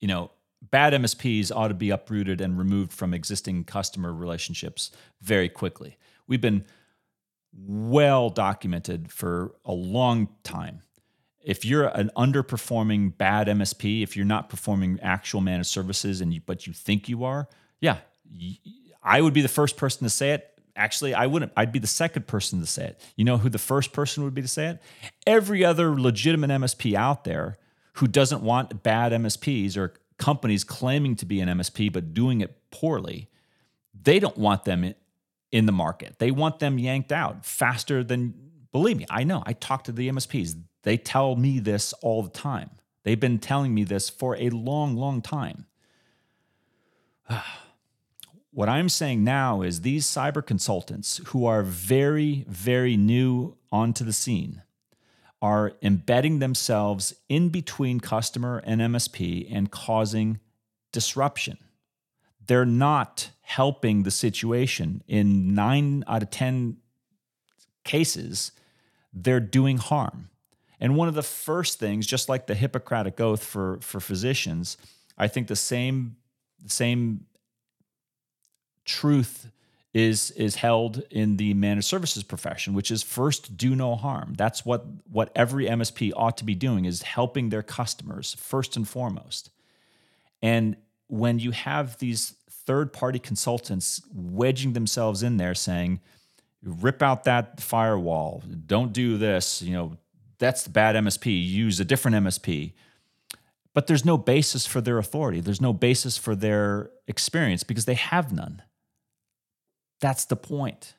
you 0.00 0.06
know, 0.06 0.30
bad 0.62 0.92
MSPs 0.92 1.50
ought 1.54 1.68
to 1.68 1.74
be 1.74 1.90
uprooted 1.90 2.40
and 2.40 2.56
removed 2.56 2.92
from 2.92 3.12
existing 3.12 3.64
customer 3.64 4.12
relationships 4.12 4.92
very 5.20 5.48
quickly. 5.48 5.98
We've 6.28 6.40
been 6.40 6.64
well 7.56 8.30
documented 8.30 9.10
for 9.12 9.54
a 9.64 9.72
long 9.72 10.28
time 10.42 10.82
if 11.44 11.64
you're 11.64 11.86
an 11.88 12.10
underperforming 12.16 13.16
bad 13.16 13.46
MSP, 13.46 14.02
if 14.02 14.16
you're 14.16 14.24
not 14.24 14.48
performing 14.48 14.98
actual 15.02 15.42
managed 15.42 15.68
services 15.68 16.20
and 16.20 16.32
you, 16.32 16.40
but 16.44 16.66
you 16.66 16.72
think 16.72 17.08
you 17.08 17.24
are, 17.24 17.48
yeah, 17.80 17.98
I 19.02 19.20
would 19.20 19.34
be 19.34 19.42
the 19.42 19.48
first 19.48 19.76
person 19.76 20.04
to 20.04 20.10
say 20.10 20.32
it. 20.32 20.50
Actually, 20.74 21.14
I 21.14 21.26
wouldn't. 21.26 21.52
I'd 21.56 21.70
be 21.70 21.78
the 21.78 21.86
second 21.86 22.26
person 22.26 22.60
to 22.60 22.66
say 22.66 22.86
it. 22.86 23.00
You 23.14 23.24
know 23.24 23.36
who 23.36 23.48
the 23.48 23.58
first 23.58 23.92
person 23.92 24.24
would 24.24 24.34
be 24.34 24.42
to 24.42 24.48
say 24.48 24.68
it? 24.68 24.82
Every 25.26 25.64
other 25.64 25.94
legitimate 26.00 26.50
MSP 26.50 26.94
out 26.94 27.24
there 27.24 27.58
who 27.94 28.08
doesn't 28.08 28.42
want 28.42 28.82
bad 28.82 29.12
MSPs 29.12 29.76
or 29.76 29.94
companies 30.18 30.64
claiming 30.64 31.14
to 31.16 31.26
be 31.26 31.40
an 31.40 31.48
MSP 31.48 31.92
but 31.92 32.12
doing 32.12 32.40
it 32.40 32.56
poorly, 32.70 33.28
they 34.02 34.18
don't 34.18 34.38
want 34.38 34.64
them 34.64 34.94
in 35.54 35.66
the 35.66 35.72
market. 35.72 36.18
They 36.18 36.32
want 36.32 36.58
them 36.58 36.78
yanked 36.80 37.12
out 37.12 37.46
faster 37.46 38.02
than 38.02 38.34
believe 38.72 38.96
me, 38.96 39.06
I 39.08 39.22
know. 39.22 39.44
I 39.46 39.52
talk 39.52 39.84
to 39.84 39.92
the 39.92 40.08
MSPs. 40.08 40.60
They 40.82 40.96
tell 40.96 41.36
me 41.36 41.60
this 41.60 41.92
all 42.02 42.24
the 42.24 42.30
time. 42.30 42.70
They've 43.04 43.20
been 43.20 43.38
telling 43.38 43.72
me 43.72 43.84
this 43.84 44.10
for 44.10 44.36
a 44.36 44.50
long, 44.50 44.96
long 44.96 45.22
time. 45.22 45.66
what 48.50 48.68
I'm 48.68 48.88
saying 48.88 49.22
now 49.22 49.62
is 49.62 49.82
these 49.82 50.04
cyber 50.06 50.44
consultants 50.44 51.20
who 51.26 51.46
are 51.46 51.62
very, 51.62 52.44
very 52.48 52.96
new 52.96 53.56
onto 53.70 54.04
the 54.04 54.12
scene 54.12 54.62
are 55.40 55.74
embedding 55.82 56.40
themselves 56.40 57.14
in 57.28 57.50
between 57.50 58.00
customer 58.00 58.60
and 58.66 58.80
MSP 58.80 59.46
and 59.54 59.70
causing 59.70 60.40
disruption. 60.90 61.58
They're 62.46 62.66
not 62.66 63.30
helping 63.42 64.02
the 64.02 64.10
situation. 64.10 65.02
In 65.06 65.54
nine 65.54 66.04
out 66.06 66.22
of 66.22 66.30
10 66.30 66.78
cases, 67.84 68.52
they're 69.12 69.40
doing 69.40 69.78
harm. 69.78 70.30
And 70.80 70.96
one 70.96 71.08
of 71.08 71.14
the 71.14 71.22
first 71.22 71.78
things, 71.78 72.06
just 72.06 72.28
like 72.28 72.46
the 72.46 72.54
Hippocratic 72.54 73.20
Oath 73.20 73.44
for, 73.44 73.78
for 73.80 74.00
physicians, 74.00 74.76
I 75.16 75.28
think 75.28 75.46
the 75.46 75.56
same, 75.56 76.16
the 76.62 76.70
same 76.70 77.26
truth 78.84 79.50
is, 79.92 80.32
is 80.32 80.56
held 80.56 81.02
in 81.10 81.36
the 81.36 81.54
managed 81.54 81.86
services 81.86 82.24
profession, 82.24 82.74
which 82.74 82.90
is 82.90 83.02
first 83.02 83.56
do 83.56 83.76
no 83.76 83.94
harm. 83.94 84.34
That's 84.36 84.66
what, 84.66 84.84
what 85.10 85.30
every 85.36 85.66
MSP 85.66 86.12
ought 86.16 86.36
to 86.38 86.44
be 86.44 86.56
doing 86.56 86.84
is 86.84 87.02
helping 87.02 87.50
their 87.50 87.62
customers 87.62 88.34
first 88.34 88.76
and 88.76 88.86
foremost. 88.88 89.50
And 90.42 90.76
when 91.08 91.38
you 91.38 91.50
have 91.50 91.98
these 91.98 92.34
third 92.48 92.92
party 92.92 93.18
consultants 93.18 94.00
wedging 94.12 94.72
themselves 94.72 95.22
in 95.22 95.36
there 95.36 95.54
saying, 95.54 96.00
rip 96.62 97.02
out 97.02 97.24
that 97.24 97.60
firewall, 97.60 98.42
don't 98.66 98.92
do 98.92 99.18
this, 99.18 99.60
you 99.60 99.72
know, 99.72 99.96
that's 100.38 100.62
the 100.62 100.70
bad 100.70 100.96
MSP. 100.96 101.46
Use 101.46 101.78
a 101.80 101.84
different 101.84 102.16
MSP. 102.16 102.72
But 103.72 103.86
there's 103.86 104.04
no 104.04 104.16
basis 104.16 104.66
for 104.66 104.80
their 104.80 104.98
authority. 104.98 105.40
There's 105.40 105.60
no 105.60 105.72
basis 105.72 106.16
for 106.16 106.34
their 106.34 106.90
experience 107.06 107.64
because 107.64 107.84
they 107.84 107.94
have 107.94 108.32
none. 108.32 108.62
That's 110.00 110.24
the 110.24 110.36
point. 110.36 110.94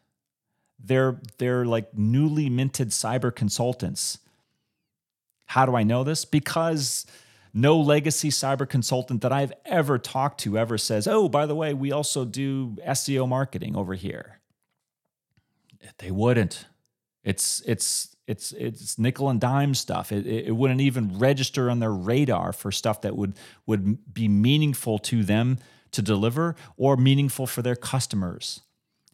They're 0.83 1.21
they're 1.37 1.65
like 1.65 1.97
newly 1.97 2.49
minted 2.49 2.89
cyber 2.89 3.33
consultants. 3.33 4.19
How 5.45 5.65
do 5.65 5.75
I 5.75 5.83
know 5.83 6.03
this? 6.03 6.25
Because 6.25 7.05
no 7.55 7.79
legacy 7.79 8.29
cyber 8.29 8.67
consultant 8.67 9.21
that 9.21 9.31
I've 9.31 9.53
ever 9.65 9.97
talked 9.97 10.41
to 10.41 10.57
ever 10.57 10.77
says, 10.77 11.07
"Oh, 11.07 11.29
by 11.29 11.45
the 11.45 11.55
way, 11.55 11.73
we 11.73 11.91
also 11.91 12.25
do 12.25 12.75
SEO 12.85 13.27
marketing 13.27 13.75
over 13.75 13.95
here." 13.95 14.41
They 15.99 16.11
wouldn't. 16.11 16.65
It's 17.23 17.61
it's 17.65 18.15
it's 18.27 18.51
it's 18.51 18.99
nickel 18.99 19.29
and 19.29 19.39
dime 19.39 19.73
stuff. 19.73 20.11
It, 20.11 20.27
it 20.27 20.55
wouldn't 20.55 20.81
even 20.81 21.17
register 21.17 21.69
on 21.71 21.79
their 21.79 21.93
radar 21.93 22.51
for 22.51 22.71
stuff 22.71 23.01
that 23.01 23.15
would 23.15 23.37
would 23.65 24.13
be 24.13 24.27
meaningful 24.27 24.99
to 24.99 25.23
them 25.23 25.57
to 25.91 26.01
deliver 26.01 26.57
or 26.75 26.97
meaningful 26.97 27.47
for 27.47 27.61
their 27.61 27.75
customers. 27.77 28.61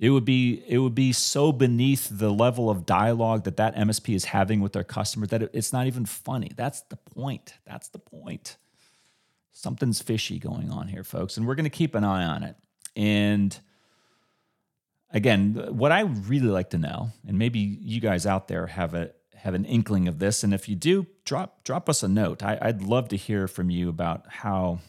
It 0.01 0.09
would 0.09 0.25
be 0.25 0.63
it 0.67 0.79
would 0.79 0.95
be 0.95 1.13
so 1.13 1.51
beneath 1.51 2.09
the 2.11 2.31
level 2.31 2.71
of 2.71 2.87
dialogue 2.87 3.43
that 3.43 3.57
that 3.57 3.75
MSP 3.75 4.15
is 4.15 4.25
having 4.25 4.59
with 4.59 4.73
their 4.73 4.83
customers 4.83 5.29
that 5.29 5.43
it's 5.53 5.71
not 5.71 5.85
even 5.85 6.07
funny. 6.07 6.51
That's 6.55 6.81
the 6.81 6.95
point. 6.95 7.53
That's 7.65 7.87
the 7.89 7.99
point. 7.99 8.57
Something's 9.53 10.01
fishy 10.01 10.39
going 10.39 10.71
on 10.71 10.87
here, 10.87 11.03
folks, 11.03 11.37
and 11.37 11.45
we're 11.45 11.53
going 11.53 11.65
to 11.65 11.69
keep 11.69 11.93
an 11.93 12.03
eye 12.03 12.25
on 12.25 12.41
it. 12.41 12.55
And 12.95 13.55
again, 15.11 15.67
what 15.69 15.91
I 15.91 16.01
really 16.01 16.47
like 16.47 16.71
to 16.71 16.79
know, 16.79 17.11
and 17.27 17.37
maybe 17.37 17.59
you 17.59 18.01
guys 18.01 18.25
out 18.25 18.47
there 18.47 18.65
have 18.65 18.95
a 18.95 19.11
have 19.35 19.53
an 19.53 19.65
inkling 19.65 20.07
of 20.07 20.17
this, 20.17 20.43
and 20.43 20.51
if 20.51 20.67
you 20.67 20.75
do, 20.75 21.05
drop 21.25 21.63
drop 21.63 21.87
us 21.87 22.01
a 22.01 22.07
note. 22.07 22.41
I, 22.41 22.57
I'd 22.59 22.81
love 22.81 23.09
to 23.09 23.17
hear 23.17 23.47
from 23.47 23.69
you 23.69 23.87
about 23.87 24.25
how 24.27 24.79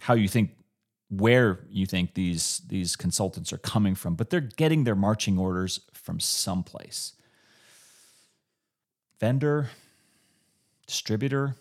how 0.00 0.12
you 0.12 0.28
think 0.28 0.50
where 1.08 1.60
you 1.70 1.86
think 1.86 2.14
these 2.14 2.62
these 2.68 2.96
consultants 2.96 3.52
are 3.52 3.58
coming 3.58 3.94
from, 3.94 4.14
but 4.14 4.30
they're 4.30 4.40
getting 4.40 4.84
their 4.84 4.94
marching 4.94 5.38
orders 5.38 5.80
from 5.92 6.20
someplace. 6.20 7.12
Vendor, 9.20 9.70
distributor, 10.86 11.56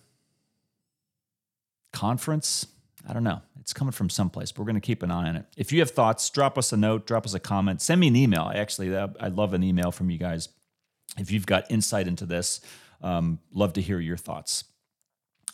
conference, 1.94 2.68
I 3.08 3.14
don't 3.14 3.24
know. 3.24 3.42
It's 3.60 3.74
coming 3.74 3.92
from 3.92 4.10
someplace, 4.10 4.52
but 4.52 4.60
we're 4.60 4.66
going 4.66 4.76
to 4.76 4.82
keep 4.82 5.04
an 5.04 5.12
eye 5.12 5.30
on 5.30 5.36
it. 5.36 5.46
If 5.58 5.72
you 5.72 5.80
have 5.80 5.92
thoughts, 5.92 6.30
drop 6.30 6.58
us 6.58 6.74
a 6.74 6.78
note, 6.78 7.08
drop 7.08 7.26
us 7.26 7.34
a 7.34 7.40
comment, 7.40 7.82
send 7.82 8.02
me 8.02 8.08
an 8.08 8.16
email. 8.16 8.44
I 8.44 8.56
actually 8.56 8.96
I 8.96 9.28
love 9.30 9.54
an 9.54 9.64
email 9.64 9.92
from 9.92 10.10
you 10.10 10.18
guys. 10.18 10.50
If 11.18 11.32
you've 11.32 11.46
got 11.46 11.70
insight 11.72 12.08
into 12.08 12.26
this, 12.26 12.62
um, 13.02 13.40
love 13.54 13.74
to 13.74 13.82
hear 13.82 14.00
your 14.00 14.18
thoughts. 14.18 14.66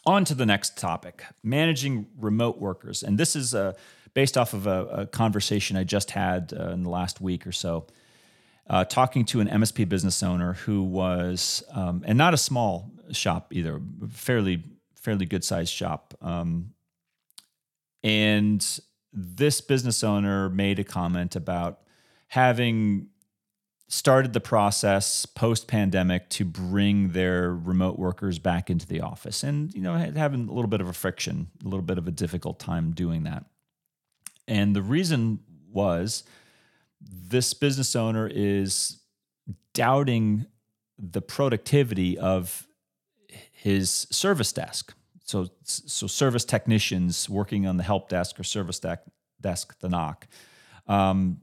On 0.05 0.25
to 0.25 0.33
the 0.33 0.45
next 0.45 0.77
topic 0.77 1.23
managing 1.43 2.07
remote 2.19 2.57
workers. 2.57 3.03
And 3.03 3.17
this 3.17 3.35
is 3.35 3.53
uh, 3.53 3.73
based 4.13 4.37
off 4.37 4.53
of 4.53 4.65
a, 4.65 4.85
a, 4.85 5.05
conversation 5.05 5.77
I 5.77 5.83
just 5.83 6.11
had 6.11 6.53
uh, 6.57 6.69
in 6.69 6.83
the 6.83 6.89
last 6.89 7.21
week 7.21 7.45
or 7.45 7.51
so, 7.51 7.85
uh, 8.67 8.83
talking 8.83 9.25
to 9.25 9.41
an 9.41 9.47
MSP 9.47 9.87
business 9.87 10.23
owner 10.23 10.53
who 10.53 10.81
was, 10.83 11.63
um, 11.71 12.03
and 12.05 12.17
not 12.17 12.33
a 12.33 12.37
small 12.37 12.91
shop 13.11 13.53
either, 13.53 13.79
fairly, 14.09 14.63
fairly 14.95 15.25
good 15.25 15.43
sized 15.43 15.73
shop. 15.73 16.15
Um, 16.21 16.73
and 18.03 18.79
this 19.13 19.61
business 19.61 20.03
owner 20.03 20.49
made 20.49 20.79
a 20.79 20.83
comment 20.83 21.35
about 21.35 21.79
having 22.27 23.07
started 23.91 24.31
the 24.31 24.39
process 24.39 25.25
post 25.25 25.67
pandemic 25.67 26.29
to 26.29 26.45
bring 26.45 27.09
their 27.09 27.53
remote 27.53 27.99
workers 27.99 28.39
back 28.39 28.69
into 28.69 28.87
the 28.87 29.01
office 29.01 29.43
and 29.43 29.73
you 29.73 29.81
know 29.81 29.93
having 29.93 30.47
a 30.47 30.51
little 30.53 30.69
bit 30.69 30.79
of 30.79 30.87
a 30.87 30.93
friction 30.93 31.47
a 31.61 31.65
little 31.65 31.81
bit 31.81 31.97
of 31.97 32.07
a 32.07 32.11
difficult 32.11 32.57
time 32.57 32.93
doing 32.93 33.23
that. 33.23 33.43
And 34.47 34.73
the 34.73 34.81
reason 34.81 35.39
was 35.69 36.23
this 37.01 37.53
business 37.53 37.93
owner 37.93 38.29
is 38.33 38.97
doubting 39.73 40.45
the 40.97 41.21
productivity 41.21 42.17
of 42.17 42.65
his 43.51 44.07
service 44.09 44.53
desk. 44.53 44.93
So 45.25 45.49
so 45.63 46.07
service 46.07 46.45
technicians 46.45 47.29
working 47.29 47.67
on 47.67 47.75
the 47.75 47.83
help 47.83 48.07
desk 48.07 48.39
or 48.39 48.45
service 48.45 48.79
desk, 48.79 49.01
desk 49.41 49.77
the 49.81 49.89
NOC 49.89 50.23
um, 50.87 51.41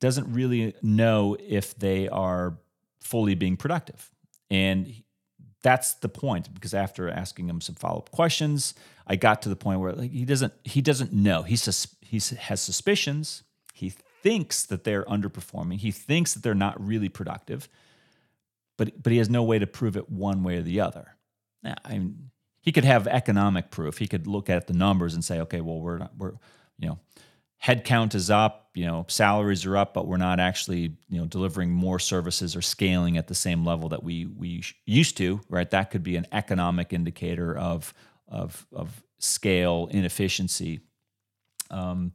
doesn't 0.00 0.32
really 0.32 0.74
know 0.82 1.36
if 1.38 1.78
they 1.78 2.08
are 2.08 2.58
fully 3.00 3.34
being 3.34 3.56
productive. 3.56 4.10
And 4.50 5.02
that's 5.62 5.94
the 5.94 6.08
point 6.08 6.52
because 6.52 6.74
after 6.74 7.08
asking 7.08 7.48
him 7.48 7.60
some 7.60 7.74
follow-up 7.74 8.10
questions, 8.10 8.74
I 9.06 9.16
got 9.16 9.42
to 9.42 9.48
the 9.48 9.56
point 9.56 9.80
where 9.80 9.92
like 9.92 10.10
he 10.10 10.24
doesn't 10.24 10.54
he 10.64 10.80
doesn't 10.80 11.12
know. 11.12 11.42
He 11.42 11.56
sus- 11.56 11.94
he 12.00 12.20
has 12.36 12.60
suspicions. 12.60 13.42
He 13.74 13.90
thinks 14.22 14.64
that 14.66 14.84
they're 14.84 15.04
underperforming. 15.04 15.78
He 15.78 15.90
thinks 15.90 16.34
that 16.34 16.42
they're 16.42 16.54
not 16.54 16.84
really 16.84 17.08
productive. 17.08 17.68
But 18.78 19.02
but 19.02 19.12
he 19.12 19.18
has 19.18 19.28
no 19.28 19.42
way 19.42 19.58
to 19.58 19.66
prove 19.66 19.96
it 19.96 20.10
one 20.10 20.42
way 20.42 20.56
or 20.56 20.62
the 20.62 20.80
other. 20.80 21.16
Now, 21.62 21.74
I 21.84 21.98
mean, 21.98 22.30
he 22.62 22.72
could 22.72 22.84
have 22.84 23.06
economic 23.06 23.70
proof. 23.70 23.98
He 23.98 24.06
could 24.06 24.26
look 24.26 24.48
at 24.48 24.66
the 24.66 24.72
numbers 24.74 25.14
and 25.14 25.24
say, 25.24 25.40
okay, 25.40 25.60
well, 25.60 25.80
we're 25.80 25.98
not, 25.98 26.12
we're 26.16 26.32
you 26.78 26.88
know, 26.88 26.98
headcount 27.62 28.14
is 28.14 28.30
up, 28.30 28.70
you 28.74 28.86
know, 28.86 29.04
salaries 29.08 29.66
are 29.66 29.76
up, 29.76 29.94
but 29.94 30.06
we're 30.06 30.16
not 30.16 30.40
actually, 30.40 30.96
you 31.08 31.18
know, 31.18 31.26
delivering 31.26 31.70
more 31.70 31.98
services 31.98 32.56
or 32.56 32.62
scaling 32.62 33.16
at 33.16 33.28
the 33.28 33.34
same 33.34 33.64
level 33.64 33.88
that 33.90 34.02
we 34.02 34.26
we 34.26 34.62
used 34.86 35.16
to, 35.18 35.40
right? 35.48 35.70
That 35.70 35.90
could 35.90 36.02
be 36.02 36.16
an 36.16 36.26
economic 36.32 36.92
indicator 36.92 37.56
of 37.56 37.92
of 38.28 38.66
of 38.72 39.02
scale 39.18 39.88
inefficiency. 39.90 40.80
Um, 41.70 42.12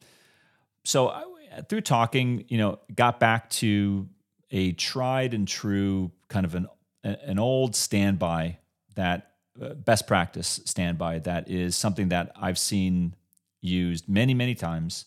so 0.84 1.10
I, 1.10 1.23
through 1.69 1.81
talking, 1.81 2.45
you 2.47 2.58
know, 2.58 2.79
got 2.93 3.19
back 3.19 3.49
to 3.51 4.08
a 4.51 4.71
tried 4.73 5.34
and 5.34 5.47
true 5.47 6.12
kind 6.27 6.45
of 6.45 6.55
an 6.55 6.67
an 7.03 7.38
old 7.38 7.75
standby 7.75 8.58
that 8.95 9.34
uh, 9.62 9.73
best 9.73 10.08
practice 10.08 10.60
standby 10.65 11.19
that 11.19 11.49
is 11.49 11.75
something 11.75 12.10
that 12.10 12.31
I've 12.36 12.58
seen 12.58 13.15
used 13.62 14.10
many 14.10 14.34
many 14.34 14.55
times 14.55 15.05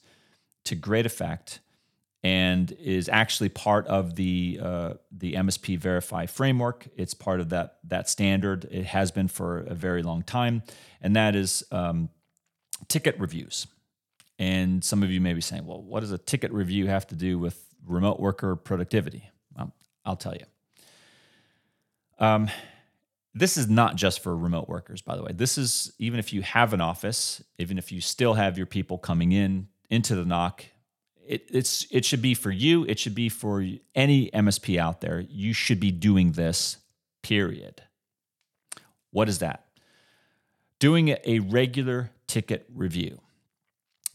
to 0.64 0.74
great 0.74 1.06
effect 1.06 1.60
and 2.22 2.72
is 2.72 3.08
actually 3.08 3.48
part 3.48 3.86
of 3.86 4.16
the 4.16 4.58
uh, 4.60 4.94
the 5.12 5.34
MSP 5.34 5.78
Verify 5.78 6.26
framework. 6.26 6.88
It's 6.96 7.14
part 7.14 7.40
of 7.40 7.50
that 7.50 7.78
that 7.84 8.08
standard. 8.08 8.66
It 8.70 8.86
has 8.86 9.10
been 9.10 9.28
for 9.28 9.58
a 9.60 9.74
very 9.74 10.02
long 10.02 10.22
time, 10.22 10.62
and 11.00 11.14
that 11.16 11.36
is 11.36 11.62
um, 11.70 12.08
ticket 12.88 13.18
reviews. 13.18 13.66
And 14.40 14.84
some 14.84 15.02
of 15.02 15.10
you 15.10 15.20
may 15.20 15.34
be 15.34 15.40
saying, 15.40 15.64
"Well, 15.64 15.82
what 15.82 16.00
does 16.00 16.12
a 16.12 16.18
ticket 16.18 16.52
review 16.52 16.86
have 16.88 17.06
to 17.08 17.14
do 17.14 17.38
with 17.38 17.64
remote 17.86 18.18
worker 18.18 18.56
productivity?" 18.56 19.30
Well, 19.56 19.72
I'll 20.04 20.16
tell 20.16 20.34
you. 20.34 20.44
Um, 22.18 22.50
this 23.32 23.56
is 23.56 23.68
not 23.68 23.94
just 23.94 24.20
for 24.20 24.36
remote 24.36 24.68
workers, 24.68 25.02
by 25.02 25.14
the 25.14 25.22
way. 25.22 25.30
This 25.32 25.56
is 25.56 25.92
even 26.00 26.18
if 26.18 26.32
you 26.32 26.42
have 26.42 26.72
an 26.72 26.80
office, 26.80 27.44
even 27.58 27.78
if 27.78 27.92
you 27.92 28.00
still 28.00 28.34
have 28.34 28.56
your 28.56 28.66
people 28.66 28.98
coming 28.98 29.30
in 29.30 29.68
into 29.90 30.14
the 30.14 30.24
NOC. 30.24 30.66
It, 31.26 31.48
it's 31.52 31.86
it 31.90 32.04
should 32.04 32.22
be 32.22 32.34
for 32.34 32.50
you. 32.50 32.84
It 32.84 32.98
should 32.98 33.14
be 33.14 33.28
for 33.28 33.64
any 33.94 34.30
MSP 34.30 34.78
out 34.78 35.00
there. 35.00 35.20
You 35.20 35.52
should 35.52 35.78
be 35.78 35.90
doing 35.90 36.32
this. 36.32 36.78
Period. 37.22 37.82
What 39.10 39.28
is 39.28 39.40
that? 39.40 39.66
Doing 40.78 41.16
a 41.24 41.40
regular 41.40 42.10
ticket 42.26 42.66
review. 42.74 43.20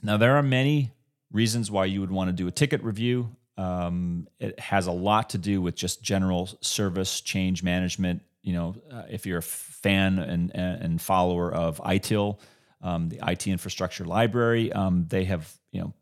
Now 0.02 0.18
there 0.18 0.38
are 0.38 0.44
many 0.44 0.92
reasons 1.32 1.70
why 1.70 1.86
you 1.86 2.00
would 2.02 2.12
want 2.12 2.30
to 2.30 2.34
do 2.34 2.48
a 2.48 2.52
ticket 2.52 2.84
review. 2.84 3.36
Um, 3.58 4.28
it 4.40 4.60
has 4.60 4.88
a 4.88 4.92
lot 4.92 5.32
to 5.32 5.38
do 5.38 5.62
with 5.62 5.76
just 5.76 6.02
general 6.02 6.50
service 6.62 7.22
change 7.22 7.62
management. 7.62 8.24
You 8.42 8.54
know, 8.54 8.76
uh, 8.92 9.04
if 9.10 9.26
you're 9.26 9.38
a 9.40 9.44
fan 9.44 10.20
and, 10.20 10.52
and 10.56 11.02
follower 11.02 11.54
of 11.54 11.78
ITIL, 11.80 12.40
um, 12.84 13.10
the 13.10 13.20
IT 13.26 13.48
infrastructure 13.48 14.06
library. 14.06 14.72
Um, 14.72 15.06
they 15.08 15.24
have, 15.24 15.52
you 15.72 15.82
know, 15.82 15.94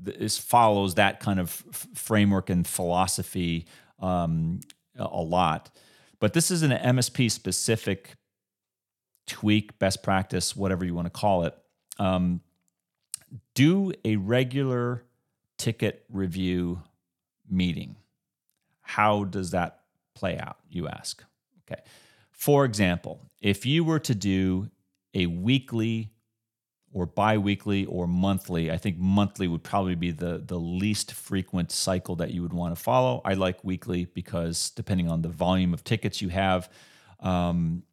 this 0.00 0.38
follows 0.38 0.94
that 0.94 1.20
kind 1.20 1.38
of 1.38 1.62
f- 1.68 1.86
framework 1.94 2.50
and 2.50 2.66
philosophy 2.66 3.66
um, 4.00 4.60
a, 4.96 5.22
lot. 5.22 5.70
But 6.18 6.32
this 6.32 6.50
is 6.50 6.62
an 6.62 6.70
MSP 6.70 7.30
specific 7.30 8.16
tweak, 9.26 9.78
best 9.78 10.02
practice, 10.02 10.56
whatever 10.56 10.84
you 10.84 10.94
want 10.94 11.06
to 11.06 11.10
call 11.10 11.44
it. 11.44 11.56
Um, 11.98 12.40
do 13.54 13.92
a 14.04 14.16
regular 14.16 15.04
ticket 15.58 16.04
review 16.10 16.82
meeting. 17.48 17.96
How 18.80 19.24
does 19.24 19.50
that 19.50 19.80
play 20.14 20.38
out, 20.38 20.56
you 20.68 20.88
ask? 20.88 21.22
Okay. 21.70 21.82
For 22.30 22.64
example, 22.64 23.20
if 23.40 23.66
you 23.66 23.84
were 23.84 24.00
to 24.00 24.14
do 24.14 24.70
a 25.14 25.26
weekly 25.26 26.12
or 26.92 27.06
biweekly 27.06 27.84
or 27.86 28.06
monthly. 28.06 28.70
I 28.70 28.76
think 28.76 28.98
monthly 28.98 29.46
would 29.46 29.62
probably 29.62 29.94
be 29.94 30.10
the 30.10 30.42
the 30.44 30.58
least 30.58 31.12
frequent 31.12 31.70
cycle 31.70 32.16
that 32.16 32.30
you 32.30 32.42
would 32.42 32.52
want 32.52 32.74
to 32.74 32.80
follow. 32.80 33.20
I 33.24 33.34
like 33.34 33.62
weekly 33.64 34.06
because 34.06 34.70
depending 34.70 35.08
on 35.08 35.22
the 35.22 35.28
volume 35.28 35.72
of 35.72 35.84
tickets 35.84 36.20
you 36.20 36.28
have, 36.30 36.68
um, 37.20 37.84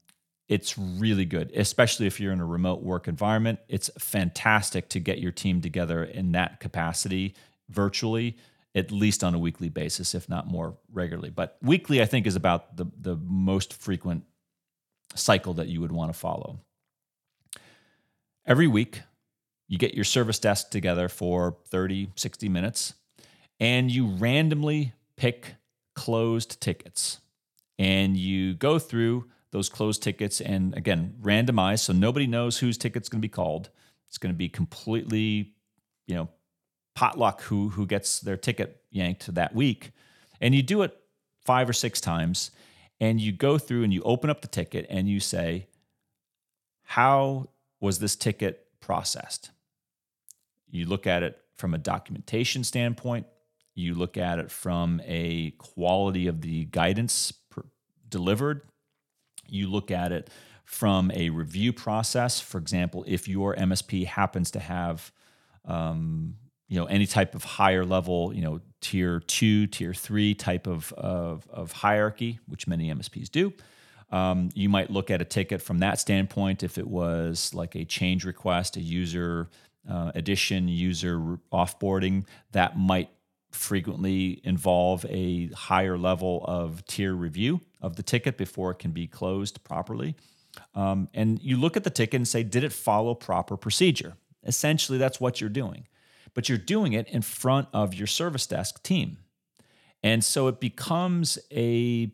it's 0.47 0.77
really 0.77 1.25
good, 1.25 1.51
especially 1.55 2.07
if 2.07 2.19
you're 2.19 2.33
in 2.33 2.39
a 2.39 2.45
remote 2.45 2.81
work 2.81 3.07
environment. 3.07 3.59
It's 3.67 3.89
fantastic 3.99 4.89
to 4.89 4.99
get 4.99 5.19
your 5.19 5.31
team 5.31 5.61
together 5.61 6.03
in 6.03 6.31
that 6.31 6.59
capacity 6.59 7.35
virtually, 7.69 8.37
at 8.73 8.91
least 8.91 9.23
on 9.23 9.35
a 9.35 9.39
weekly 9.39 9.69
basis, 9.69 10.15
if 10.15 10.29
not 10.29 10.47
more 10.47 10.77
regularly. 10.91 11.29
But 11.29 11.57
weekly, 11.61 12.01
I 12.01 12.05
think, 12.05 12.25
is 12.25 12.35
about 12.35 12.77
the 12.77 12.85
the 12.99 13.15
most 13.15 13.73
frequent 13.73 14.23
cycle 15.15 15.53
that 15.55 15.67
you 15.67 15.81
would 15.81 15.91
want 15.91 16.11
to 16.11 16.17
follow. 16.17 16.61
Every 18.47 18.67
week, 18.67 19.01
you 19.67 19.77
get 19.77 19.93
your 19.93 20.05
service 20.05 20.39
desk 20.39 20.69
together 20.69 21.09
for 21.09 21.57
30, 21.67 22.11
60 22.15 22.47
minutes, 22.47 22.93
and 23.59 23.91
you 23.91 24.07
randomly 24.07 24.93
pick 25.17 25.55
closed 25.95 26.61
tickets. 26.61 27.19
And 27.77 28.15
you 28.15 28.53
go 28.53 28.79
through 28.79 29.25
those 29.51 29.67
closed 29.67 30.01
tickets 30.01 30.39
and 30.39 30.73
again, 30.77 31.15
randomize 31.21 31.79
so 31.79 31.91
nobody 31.91 32.25
knows 32.25 32.57
whose 32.57 32.77
ticket's 32.77 33.09
going 33.09 33.19
to 33.19 33.25
be 33.25 33.29
called. 33.29 33.69
It's 34.07 34.17
going 34.17 34.33
to 34.33 34.37
be 34.37 34.47
completely, 34.47 35.53
you 36.07 36.15
know, 36.15 36.29
potluck 36.95 37.41
who 37.41 37.67
who 37.67 37.85
gets 37.85 38.21
their 38.21 38.37
ticket 38.37 38.81
yanked 38.91 39.33
that 39.35 39.53
week, 39.53 39.91
and 40.39 40.55
you 40.55 40.63
do 40.63 40.83
it 40.83 40.97
five 41.45 41.69
or 41.69 41.73
six 41.73 41.99
times, 41.99 42.51
and 43.01 43.19
you 43.19 43.33
go 43.33 43.57
through 43.57 43.83
and 43.83 43.93
you 43.93 44.01
open 44.03 44.29
up 44.29 44.39
the 44.39 44.47
ticket 44.47 44.87
and 44.89 45.09
you 45.09 45.19
say, 45.19 45.67
how 46.83 47.49
was 47.79 47.99
this 47.99 48.15
ticket 48.15 48.65
processed? 48.79 49.51
You 50.69 50.85
look 50.85 51.07
at 51.07 51.23
it 51.23 51.39
from 51.55 51.73
a 51.73 51.77
documentation 51.77 52.63
standpoint. 52.63 53.27
You 53.73 53.93
look 53.93 54.17
at 54.17 54.39
it 54.39 54.51
from 54.51 55.01
a 55.05 55.51
quality 55.51 56.27
of 56.27 56.41
the 56.41 56.65
guidance 56.65 57.33
delivered. 58.09 58.61
You 59.47 59.67
look 59.69 59.91
at 59.91 60.11
it 60.11 60.29
from 60.65 61.11
a 61.11 61.29
review 61.29 61.71
process. 61.71 62.39
For 62.39 62.57
example, 62.57 63.03
if 63.07 63.27
your 63.27 63.55
MSP 63.55 64.05
happens 64.05 64.51
to 64.51 64.59
have 64.59 65.11
um, 65.65 66.35
you 66.67 66.79
know 66.79 66.85
any 66.85 67.05
type 67.05 67.35
of 67.35 67.43
higher 67.43 67.85
level 67.85 68.33
you 68.33 68.41
know 68.41 68.59
tier 68.81 69.19
two 69.19 69.67
tier 69.67 69.93
three 69.93 70.33
type 70.33 70.67
of, 70.67 70.93
of, 70.93 71.47
of 71.49 71.71
hierarchy 71.71 72.39
which 72.47 72.67
many 72.67 72.93
msps 72.93 73.31
do 73.31 73.53
um, 74.09 74.49
you 74.53 74.69
might 74.69 74.89
look 74.89 75.11
at 75.11 75.21
a 75.21 75.25
ticket 75.25 75.61
from 75.61 75.79
that 75.79 75.99
standpoint 75.99 76.63
if 76.63 76.77
it 76.77 76.87
was 76.87 77.53
like 77.53 77.75
a 77.75 77.85
change 77.85 78.25
request 78.25 78.77
a 78.77 78.81
user 78.81 79.49
uh, 79.89 80.11
addition 80.15 80.67
user 80.67 81.19
offboarding. 81.51 82.25
That 82.51 82.77
might 82.77 83.09
frequently 83.51 84.41
involve 84.43 85.05
a 85.09 85.47
higher 85.47 85.97
level 85.97 86.43
of 86.45 86.85
tier 86.85 87.13
review 87.13 87.61
of 87.81 87.95
the 87.95 88.03
ticket 88.03 88.37
before 88.37 88.71
it 88.71 88.79
can 88.79 88.91
be 88.91 89.07
closed 89.07 89.63
properly. 89.63 90.15
Um, 90.75 91.09
and 91.13 91.41
you 91.41 91.57
look 91.57 91.77
at 91.77 91.83
the 91.83 91.89
ticket 91.89 92.15
and 92.15 92.27
say 92.27 92.43
did 92.43 92.63
it 92.63 92.73
follow 92.73 93.13
proper 93.13 93.57
procedure? 93.57 94.15
Essentially 94.45 94.97
that's 94.97 95.19
what 95.19 95.41
you're 95.41 95.49
doing. 95.49 95.87
But 96.33 96.49
you're 96.49 96.57
doing 96.57 96.93
it 96.93 97.07
in 97.09 97.21
front 97.21 97.67
of 97.73 97.93
your 97.93 98.07
service 98.07 98.45
desk 98.45 98.83
team. 98.83 99.17
And 100.03 100.23
so 100.23 100.47
it 100.47 100.59
becomes 100.59 101.39
a, 101.51 102.11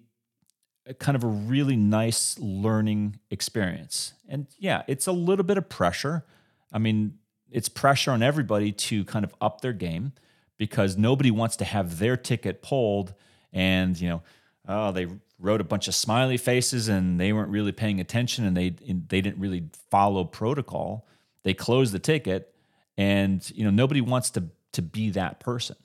a, 0.86 0.94
kind 0.94 1.16
of 1.16 1.24
a 1.24 1.28
really 1.28 1.76
nice 1.76 2.38
learning 2.40 3.20
experience. 3.30 4.14
And 4.28 4.48
yeah, 4.58 4.84
it's 4.88 5.08
a 5.08 5.12
little 5.12 5.46
bit 5.46 5.58
of 5.58 5.70
pressure. 5.70 6.26
I 6.72 6.80
mean, 6.80 7.18
it's 7.50 7.70
pressure 7.70 8.12
on 8.12 8.24
everybody 8.24 8.72
to 8.72 9.06
kind 9.06 9.24
of 9.24 9.34
up 9.40 9.62
their 9.62 9.74
game 9.74 10.14
because 10.58 10.98
nobody 10.98 11.32
wants 11.32 11.56
to 11.58 11.66
have 11.66 12.00
their 12.00 12.18
ticket 12.18 12.62
pulled 12.62 13.14
and, 13.52 14.00
you 14.00 14.10
know, 14.10 14.24
oh, 14.68 14.92
they 14.92 15.08
wrote 15.40 15.62
a 15.62 15.66
bunch 15.66 15.88
of 15.88 15.96
smiley 15.96 16.38
faces 16.38 16.88
and 16.88 17.20
they 17.20 17.34
weren't 17.34 17.50
really 17.50 17.72
paying 17.72 18.00
attention 18.00 18.46
and 18.46 18.56
they 18.56 18.70
they 18.70 19.22
didn't 19.22 19.40
really 19.40 19.66
follow 19.92 20.24
protocol. 20.24 21.08
They 21.44 21.54
closed 21.54 21.94
the 21.94 22.00
ticket 22.00 22.54
and 22.98 23.52
you 23.56 23.64
know 23.64 23.70
nobody 23.70 24.02
wants 24.02 24.30
to 24.32 24.46
to 24.72 24.82
be 24.82 25.10
that 25.12 25.40
person 25.40 25.76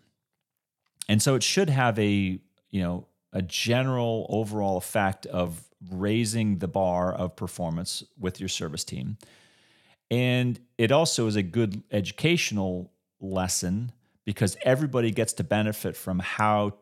and 1.08 1.22
so 1.22 1.34
it 1.34 1.42
should 1.42 1.70
have 1.70 1.98
a 1.98 2.38
you 2.70 2.82
know 2.82 3.06
a 3.38 3.42
general 3.42 4.27
overall 4.29 4.77
effect 4.77 5.24
of 5.27 5.62
raising 5.90 6.59
the 6.59 6.66
bar 6.66 7.14
of 7.14 7.37
performance 7.37 8.03
with 8.18 8.40
your 8.40 8.48
service 8.48 8.83
team. 8.83 9.16
And 10.11 10.59
it 10.77 10.90
also 10.90 11.29
is 11.29 11.37
a 11.37 11.42
good 11.42 11.83
educational 11.92 12.92
lesson 13.20 13.92
because 14.24 14.57
everybody 14.62 15.12
gets 15.12 15.35
to 15.35 15.44
benefit 15.44 15.96
from 15.96 16.18
how 16.18 16.74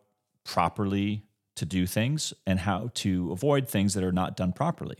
properly 0.44 1.24
to 1.56 1.66
do 1.66 1.86
things 1.86 2.32
and 2.46 2.58
how 2.58 2.90
to 2.94 3.32
avoid 3.32 3.68
things 3.68 3.94
that 3.94 4.02
are 4.04 4.12
not 4.12 4.36
done 4.36 4.52
properly. 4.52 4.96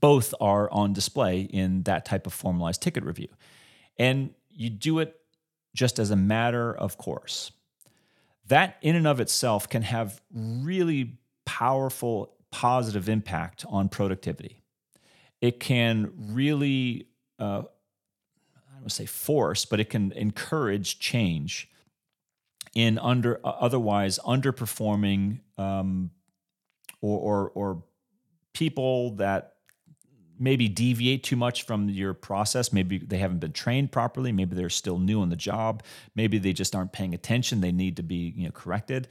Both 0.00 0.34
are 0.40 0.70
on 0.72 0.92
display 0.92 1.42
in 1.42 1.82
that 1.84 2.04
type 2.04 2.26
of 2.26 2.32
formalized 2.32 2.82
ticket 2.82 3.04
review. 3.04 3.28
And 3.96 4.30
you 4.50 4.70
do 4.70 4.98
it 4.98 5.16
just 5.74 5.98
as 5.98 6.10
a 6.10 6.16
matter 6.16 6.74
of 6.74 6.98
course. 6.98 7.52
That, 8.46 8.76
in 8.82 8.96
and 8.96 9.06
of 9.06 9.20
itself, 9.20 9.68
can 9.68 9.82
have 9.82 10.20
really 10.34 11.18
powerful 11.44 12.34
positive 12.50 13.08
impact 13.08 13.64
on 13.68 13.88
productivity. 13.88 14.62
It 15.40 15.58
can 15.58 16.12
really, 16.16 17.08
uh, 17.38 17.62
I 17.64 18.80
don't 18.80 18.92
say 18.92 19.06
force, 19.06 19.64
but 19.64 19.80
it 19.80 19.90
can 19.90 20.12
encourage 20.12 20.98
change 20.98 21.68
in 22.74 22.98
under 22.98 23.40
uh, 23.44 23.50
otherwise 23.50 24.18
underperforming 24.24 25.40
um, 25.58 26.10
or, 27.00 27.18
or, 27.18 27.50
or 27.50 27.82
people 28.52 29.16
that 29.16 29.51
maybe 30.42 30.68
deviate 30.68 31.22
too 31.22 31.36
much 31.36 31.64
from 31.64 31.88
your 31.88 32.14
process. 32.14 32.72
Maybe 32.72 32.98
they 32.98 33.18
haven't 33.18 33.38
been 33.38 33.52
trained 33.52 33.92
properly. 33.92 34.32
Maybe 34.32 34.56
they're 34.56 34.68
still 34.70 34.98
new 34.98 35.22
on 35.22 35.28
the 35.28 35.36
job. 35.36 35.84
Maybe 36.16 36.38
they 36.38 36.52
just 36.52 36.74
aren't 36.74 36.92
paying 36.92 37.14
attention. 37.14 37.60
They 37.60 37.70
need 37.70 37.96
to 37.96 38.02
be 38.02 38.34
you 38.36 38.46
know 38.46 38.50
corrected. 38.50 39.06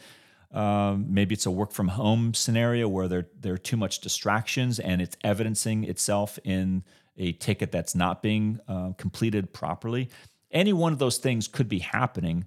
Um, 0.52 1.06
maybe 1.08 1.34
it's 1.34 1.46
a 1.46 1.52
work 1.52 1.72
from 1.72 1.88
home 1.88 2.34
scenario 2.34 2.89
where 2.89 3.08
there 3.08 3.28
there 3.39 3.54
are 3.54 3.58
too 3.58 3.78
much 3.78 4.02
distractions 4.02 4.80
and 4.80 5.02
it's 5.02 5.15
evidencing 5.24 5.86
itself 5.86 6.38
in 6.44 6.84
a 7.17 7.32
ticket 7.32 7.72
that's 7.72 7.96
not 7.96 8.22
being 8.22 8.60
uh, 8.67 8.91
completed 8.98 9.54
properly. 9.54 10.10
Any 10.52 10.74
one 10.74 10.91
of 10.91 11.00
those 11.00 11.17
things 11.17 11.48
could 11.48 11.70
be 11.70 11.80
happening. 11.80 12.46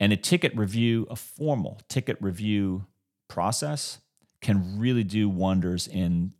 And 0.00 0.12
a 0.12 0.16
ticket 0.16 0.56
review, 0.56 1.06
a 1.10 1.16
formal 1.16 1.80
ticket 1.88 2.16
review 2.20 2.86
process, 3.28 3.98
can 4.40 4.78
really 4.78 5.04
do 5.04 5.28
wonders 5.28 5.86
in 5.86 6.32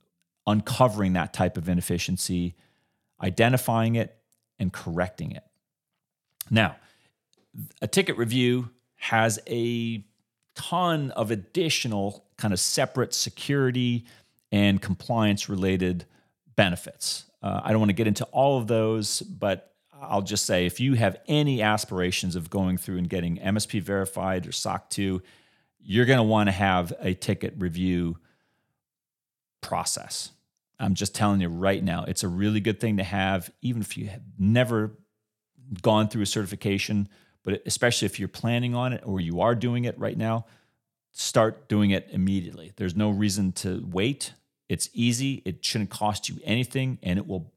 uncovering 0.46 1.14
that 1.14 1.32
type 1.32 1.56
of 1.56 1.68
inefficiency, 1.68 2.54
identifying 3.22 3.96
it, 3.96 4.16
and 4.58 4.72
correcting 4.72 5.32
it. 5.32 5.44
Now, 6.50 6.76
a 7.80 7.86
ticket 7.86 8.16
review 8.16 8.70
has 8.96 9.38
a 9.48 10.04
ton 10.54 11.10
of 11.12 11.30
additional 11.30 12.24
kind 12.36 12.52
of 12.52 12.60
separate 12.60 13.14
security 13.14 14.04
and 14.52 14.80
compliance 14.80 15.48
related 15.48 16.04
benefits. 16.56 17.24
Uh, 17.42 17.60
I 17.62 17.70
don't 17.70 17.80
want 17.80 17.90
to 17.90 17.94
get 17.94 18.06
into 18.06 18.24
all 18.26 18.58
of 18.58 18.66
those, 18.66 19.20
but 19.20 19.72
I'll 19.92 20.22
just 20.22 20.46
say 20.46 20.66
if 20.66 20.80
you 20.80 20.94
have 20.94 21.16
any 21.26 21.62
aspirations 21.62 22.36
of 22.36 22.50
going 22.50 22.76
through 22.76 22.98
and 22.98 23.08
getting 23.08 23.38
MSP 23.38 23.82
verified 23.82 24.46
or 24.46 24.52
SOC 24.52 24.90
2, 24.90 25.22
you're 25.80 26.06
going 26.06 26.18
to 26.18 26.24
want 26.24 26.48
to 26.48 26.52
have 26.52 26.92
a 27.00 27.14
ticket 27.14 27.54
review 27.58 28.18
process. 29.64 30.30
I'm 30.78 30.94
just 30.94 31.14
telling 31.14 31.40
you 31.40 31.48
right 31.48 31.82
now, 31.82 32.04
it's 32.04 32.22
a 32.22 32.28
really 32.28 32.60
good 32.60 32.78
thing 32.80 32.98
to 32.98 33.02
have, 33.02 33.50
even 33.62 33.80
if 33.80 33.96
you 33.96 34.08
have 34.08 34.22
never 34.38 34.92
gone 35.80 36.08
through 36.08 36.22
a 36.22 36.26
certification, 36.26 37.08
but 37.42 37.62
especially 37.64 38.06
if 38.06 38.18
you're 38.18 38.28
planning 38.28 38.74
on 38.74 38.92
it 38.92 39.02
or 39.06 39.20
you 39.20 39.40
are 39.40 39.54
doing 39.54 39.84
it 39.84 39.98
right 39.98 40.18
now, 40.18 40.44
start 41.12 41.68
doing 41.68 41.90
it 41.90 42.08
immediately. 42.10 42.72
There's 42.76 42.94
no 42.94 43.08
reason 43.10 43.52
to 43.52 43.82
wait. 43.90 44.34
It's 44.68 44.90
easy, 44.92 45.42
it 45.46 45.64
shouldn't 45.64 45.90
cost 45.90 46.28
you 46.28 46.38
anything, 46.44 46.98
and 47.02 47.18
it 47.18 47.26
will, 47.26 47.52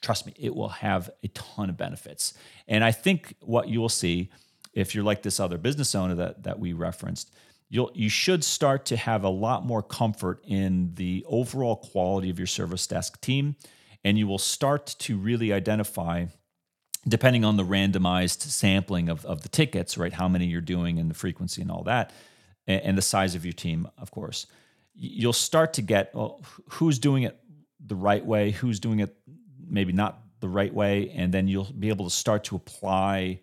trust 0.00 0.26
me, 0.26 0.34
it 0.36 0.54
will 0.54 0.70
have 0.70 1.10
a 1.22 1.28
ton 1.28 1.70
of 1.70 1.76
benefits. 1.76 2.34
And 2.66 2.82
I 2.82 2.90
think 2.92 3.34
what 3.40 3.68
you 3.68 3.80
will 3.80 3.88
see 3.88 4.30
if 4.72 4.94
you're 4.94 5.04
like 5.04 5.22
this 5.22 5.38
other 5.38 5.58
business 5.58 5.94
owner 5.94 6.16
that, 6.16 6.42
that 6.42 6.58
we 6.58 6.72
referenced, 6.72 7.32
you'll 7.74 7.90
you 7.92 8.08
should 8.08 8.44
start 8.44 8.86
to 8.86 8.96
have 8.96 9.24
a 9.24 9.28
lot 9.28 9.66
more 9.66 9.82
comfort 9.82 10.40
in 10.46 10.92
the 10.94 11.24
overall 11.26 11.74
quality 11.74 12.30
of 12.30 12.38
your 12.38 12.46
service 12.46 12.86
desk 12.86 13.20
team 13.20 13.56
and 14.04 14.16
you 14.16 14.26
will 14.28 14.38
start 14.38 14.86
to 14.98 15.16
really 15.18 15.52
identify 15.52 16.24
depending 17.06 17.44
on 17.44 17.56
the 17.56 17.64
randomized 17.64 18.42
sampling 18.42 19.08
of, 19.08 19.26
of 19.26 19.42
the 19.42 19.48
tickets 19.48 19.98
right 19.98 20.12
how 20.12 20.28
many 20.28 20.46
you're 20.46 20.60
doing 20.60 21.00
and 21.00 21.10
the 21.10 21.14
frequency 21.14 21.60
and 21.62 21.70
all 21.70 21.82
that 21.82 22.12
and, 22.68 22.80
and 22.82 22.98
the 22.98 23.02
size 23.02 23.34
of 23.34 23.44
your 23.44 23.52
team 23.52 23.88
of 23.98 24.12
course 24.12 24.46
you'll 24.94 25.32
start 25.32 25.72
to 25.72 25.82
get 25.82 26.14
well, 26.14 26.40
who's 26.68 27.00
doing 27.00 27.24
it 27.24 27.36
the 27.84 27.96
right 27.96 28.24
way 28.24 28.52
who's 28.52 28.78
doing 28.78 29.00
it 29.00 29.16
maybe 29.68 29.92
not 29.92 30.20
the 30.38 30.48
right 30.48 30.72
way 30.72 31.10
and 31.10 31.34
then 31.34 31.48
you'll 31.48 31.72
be 31.76 31.88
able 31.88 32.04
to 32.04 32.14
start 32.14 32.44
to 32.44 32.54
apply 32.54 33.40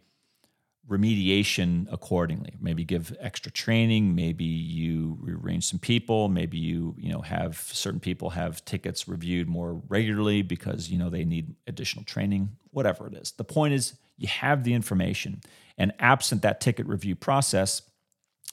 remediation 0.91 1.88
accordingly. 1.91 2.54
Maybe 2.60 2.84
give 2.84 3.15
extra 3.19 3.51
training 3.51 4.13
maybe 4.13 4.43
you 4.43 5.17
rearrange 5.21 5.65
some 5.65 5.80
people 5.80 6.27
maybe 6.27 6.58
you 6.58 6.95
you 6.97 7.12
know 7.12 7.21
have 7.21 7.58
certain 7.58 7.99
people 7.99 8.32
have 8.32 8.63
tickets 8.65 9.08
reviewed 9.08 9.47
more 9.47 9.82
regularly 9.88 10.41
because 10.41 10.89
you 10.89 10.97
know 10.97 11.10
they 11.10 11.23
need 11.23 11.56
additional 11.65 12.04
training 12.04 12.49
whatever 12.71 13.08
it 13.08 13.13
is. 13.13 13.32
The 13.32 13.43
point 13.43 13.73
is 13.73 13.95
you 14.17 14.27
have 14.27 14.63
the 14.63 14.73
information 14.73 15.41
and 15.77 15.93
absent 15.99 16.41
that 16.41 16.60
ticket 16.60 16.86
review 16.88 17.15
process 17.15 17.82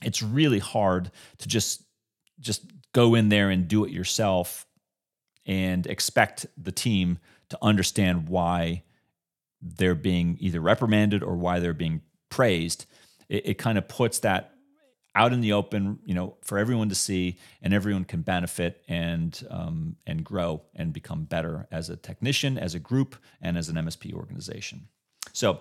it's 0.02 0.22
really 0.22 0.60
hard 0.60 1.10
to 1.38 1.48
just 1.48 1.82
just 2.40 2.62
go 2.92 3.14
in 3.14 3.28
there 3.28 3.50
and 3.50 3.66
do 3.66 3.84
it 3.84 3.90
yourself 3.90 4.64
and 5.44 5.86
expect 5.86 6.46
the 6.56 6.72
team 6.72 7.18
to 7.48 7.58
understand 7.62 8.28
why 8.28 8.82
they're 9.60 9.94
being 9.94 10.36
either 10.40 10.60
reprimanded 10.60 11.22
or 11.22 11.36
why 11.36 11.58
they're 11.58 11.74
being 11.74 12.00
praised, 12.30 12.86
it, 13.28 13.46
it 13.46 13.54
kind 13.58 13.78
of 13.78 13.88
puts 13.88 14.20
that 14.20 14.52
out 15.14 15.32
in 15.32 15.40
the 15.40 15.52
open, 15.52 15.98
you 16.04 16.14
know, 16.14 16.36
for 16.42 16.58
everyone 16.58 16.88
to 16.90 16.94
see, 16.94 17.38
and 17.62 17.74
everyone 17.74 18.04
can 18.04 18.22
benefit 18.22 18.82
and 18.88 19.42
um, 19.50 19.96
and 20.06 20.22
grow 20.24 20.62
and 20.76 20.92
become 20.92 21.24
better 21.24 21.66
as 21.72 21.90
a 21.90 21.96
technician, 21.96 22.56
as 22.58 22.74
a 22.74 22.78
group, 22.78 23.16
and 23.40 23.58
as 23.58 23.68
an 23.68 23.76
MSP 23.76 24.12
organization. 24.14 24.88
So 25.32 25.60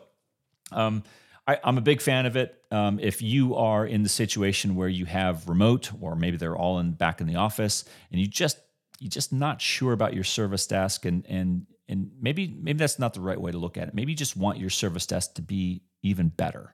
Um, 0.71 1.03
I, 1.47 1.60
am 1.63 1.77
a 1.77 1.82
big 1.82 2.01
fan 2.01 2.25
of 2.25 2.36
it. 2.36 2.62
Um, 2.71 2.99
if 2.99 3.21
you 3.21 3.56
are 3.56 3.86
in 3.86 4.03
the 4.03 4.10
situation 4.10 4.75
where 4.75 4.89
you 4.89 5.06
have 5.06 5.47
remote, 5.47 5.91
or 6.01 6.15
maybe 6.15 6.38
they're 6.38 6.58
all 6.58 6.80
in 6.80 6.91
back 6.91 7.21
in 7.21 7.27
the 7.27 7.38
office, 7.38 7.86
and 8.12 8.19
you 8.19 8.27
just 8.27 8.60
you're 8.99 9.10
just 9.10 9.32
not 9.32 9.62
sure 9.62 9.93
about 9.93 10.13
your 10.13 10.25
service 10.25 10.67
desk, 10.67 11.06
and 11.06 11.25
and 11.27 11.65
and 11.88 12.12
maybe 12.21 12.53
maybe 12.62 12.77
that's 12.80 12.99
not 12.99 13.13
the 13.13 13.21
right 13.21 13.39
way 13.39 13.51
to 13.51 13.58
look 13.58 13.77
at 13.77 13.88
it. 13.88 13.93
Maybe 13.93 14.12
you 14.12 14.17
just 14.17 14.36
want 14.36 14.60
your 14.60 14.69
service 14.69 15.06
desk 15.08 15.36
to 15.36 15.41
be 15.41 15.84
even 16.08 16.30
better. 16.30 16.74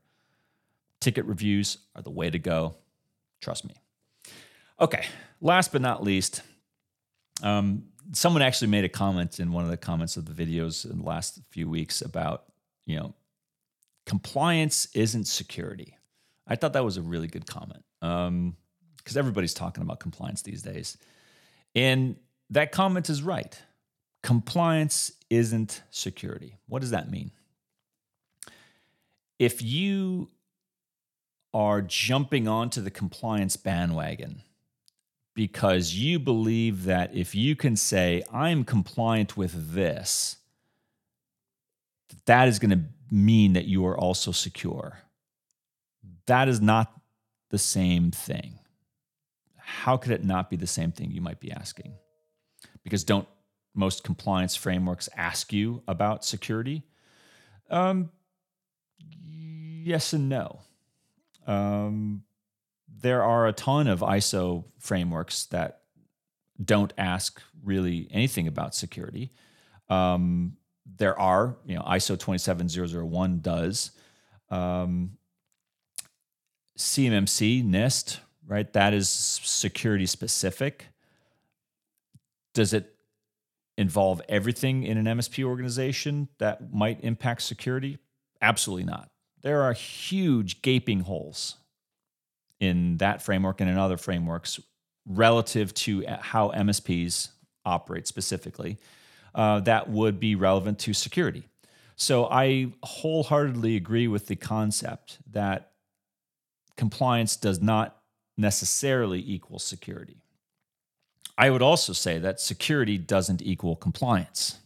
Ticket 1.00 1.26
reviews 1.26 1.78
are 1.96 2.02
the 2.02 2.12
way 2.12 2.30
to 2.30 2.40
go. 2.40 2.76
Trust 3.42 3.66
me. 3.66 3.76
Okay, 4.80 5.06
last 5.42 5.72
but 5.72 5.82
not 5.82 6.04
least, 6.04 6.42
um, 7.42 7.84
someone 8.14 8.42
actually 8.42 8.68
made 8.68 8.86
a 8.86 8.90
comment 8.90 9.40
in 9.40 9.52
one 9.52 9.64
of 9.64 9.70
the 9.70 9.78
comments 9.78 10.18
of 10.18 10.26
the 10.26 10.34
videos 10.34 10.90
in 10.90 11.00
the 11.00 11.06
last 11.06 11.40
few 11.50 11.70
weeks 11.70 12.02
about 12.02 12.46
you 12.86 12.98
know 12.98 13.14
compliance 14.06 14.88
isn't 14.94 15.26
security. 15.26 15.98
I 16.48 16.56
thought 16.56 16.74
that 16.74 16.84
was 16.84 16.98
a 16.98 17.02
really 17.02 17.28
good 17.28 17.48
comment 17.48 17.84
because 18.00 18.28
um, 18.28 18.56
everybody's 19.16 19.54
talking 19.54 19.82
about 19.84 20.00
compliance 20.00 20.42
these 20.42 20.62
days. 20.62 20.98
And 21.76 22.18
that 22.50 22.72
comment 22.72 23.10
is 23.10 23.24
right. 23.24 23.58
Compliance 24.22 25.12
isn't 25.30 25.82
security. 25.90 26.58
What 26.68 26.82
does 26.82 26.92
that 26.92 27.10
mean? 27.10 27.32
If 29.44 29.62
you 29.62 30.30
are 31.54 31.82
jumping 31.82 32.48
onto 32.48 32.80
the 32.80 32.90
compliance 32.90 33.58
bandwagon 33.58 34.42
because 35.36 35.94
you 35.94 36.18
believe 36.18 36.86
that 36.86 37.14
if 37.14 37.36
you 37.36 37.54
can 37.54 37.76
say, 37.76 38.24
I'm 38.32 38.64
compliant 38.64 39.36
with 39.36 39.74
this, 39.74 40.38
that 42.26 42.48
is 42.48 42.58
going 42.58 42.72
to 42.72 42.86
mean 43.12 43.52
that 43.52 43.66
you 43.66 43.86
are 43.86 43.98
also 43.98 44.32
secure. 44.32 45.00
That 46.26 46.48
is 46.48 46.62
not 46.62 46.94
the 47.50 47.58
same 47.58 48.12
thing. 48.12 48.60
How 49.58 49.98
could 49.98 50.14
it 50.14 50.24
not 50.24 50.50
be 50.50 50.56
the 50.56 50.68
same 50.68 50.94
thing, 50.94 51.12
you 51.12 51.20
might 51.20 51.42
be 51.42 51.52
asking? 51.52 51.96
Because 52.82 53.04
don't 53.04 53.28
most 53.76 54.06
compliance 54.06 54.56
frameworks 54.56 55.10
ask 55.18 55.52
you 55.52 55.84
about 55.86 56.24
security? 56.24 56.84
Um, 57.70 58.10
yes 59.84 60.14
and 60.14 60.30
no. 60.30 60.62
Um, 61.46 62.24
there 63.02 63.24
are 63.24 63.48
a 63.48 63.54
ton 63.54 63.88
of 63.88 64.00
ISO 64.00 64.66
frameworks 64.80 65.46
that 65.48 65.82
don't 66.64 66.94
ask 66.98 67.42
really 67.64 68.08
anything 68.12 68.48
about 68.48 68.76
security. 68.76 69.32
Um, 69.90 70.58
there 70.98 71.20
are, 71.20 71.58
you 71.66 71.76
know, 71.76 71.82
ISO 71.82 72.18
27001 72.18 73.40
does. 73.40 73.92
Um, 74.50 75.18
CMMC, 76.78 77.64
NIST, 77.64 78.20
right? 78.46 78.72
That 78.74 78.94
is 78.94 79.10
security 79.10 80.06
specific. 80.06 80.88
Does 82.54 82.74
it 82.74 82.96
involve 83.78 84.22
everything 84.30 84.84
in 84.84 84.98
an 84.98 85.06
MSP 85.18 85.44
organization 85.44 86.30
that 86.38 86.74
might 86.74 87.04
impact 87.04 87.42
security? 87.42 87.98
Absolutely 88.42 88.84
not. 88.84 89.10
There 89.44 89.62
are 89.62 89.74
huge 89.74 90.62
gaping 90.62 91.02
holes 91.02 91.58
in 92.60 92.98
that 92.98 93.22
framework 93.22 93.62
and 93.62 93.70
in 93.70 93.78
other 93.78 93.98
frameworks 93.98 94.60
relative 95.06 95.74
to 95.74 96.06
how 96.08 96.50
MSPs 96.52 97.30
operate 97.66 98.08
specifically 98.08 98.78
uh, 99.36 99.60
that 99.62 99.90
would 99.90 100.20
be 100.20 100.36
relevant 100.36 100.80
to 100.80 100.94
security. 100.94 101.44
So 101.96 102.28
I 102.28 102.72
wholeheartedly 102.84 103.76
agree 103.76 104.08
with 104.08 104.28
the 104.28 104.36
concept 104.36 105.20
that 105.32 105.72
compliance 106.78 107.36
does 107.36 107.62
not 107.62 107.98
necessarily 108.38 109.24
equal 109.26 109.60
security. 109.60 110.18
I 111.38 111.50
would 111.50 111.62
also 111.62 111.94
say 111.94 112.20
that 112.20 112.40
security 112.40 112.98
doesn't 112.98 113.42
equal 113.42 113.76
compliance. 113.76 114.60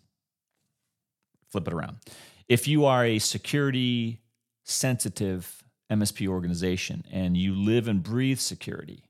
Flip 1.49 1.67
it 1.67 1.73
around. 1.73 1.97
If 2.47 2.67
you 2.67 2.85
are 2.85 3.05
a 3.05 3.19
security 3.19 4.19
sensitive 4.67 5.63
MSP 5.89 6.27
organization 6.27 7.06
and 7.12 7.38
you 7.38 7.56
live 7.56 7.88
and 7.88 8.03
breathe 8.03 8.39
security, 8.39 9.06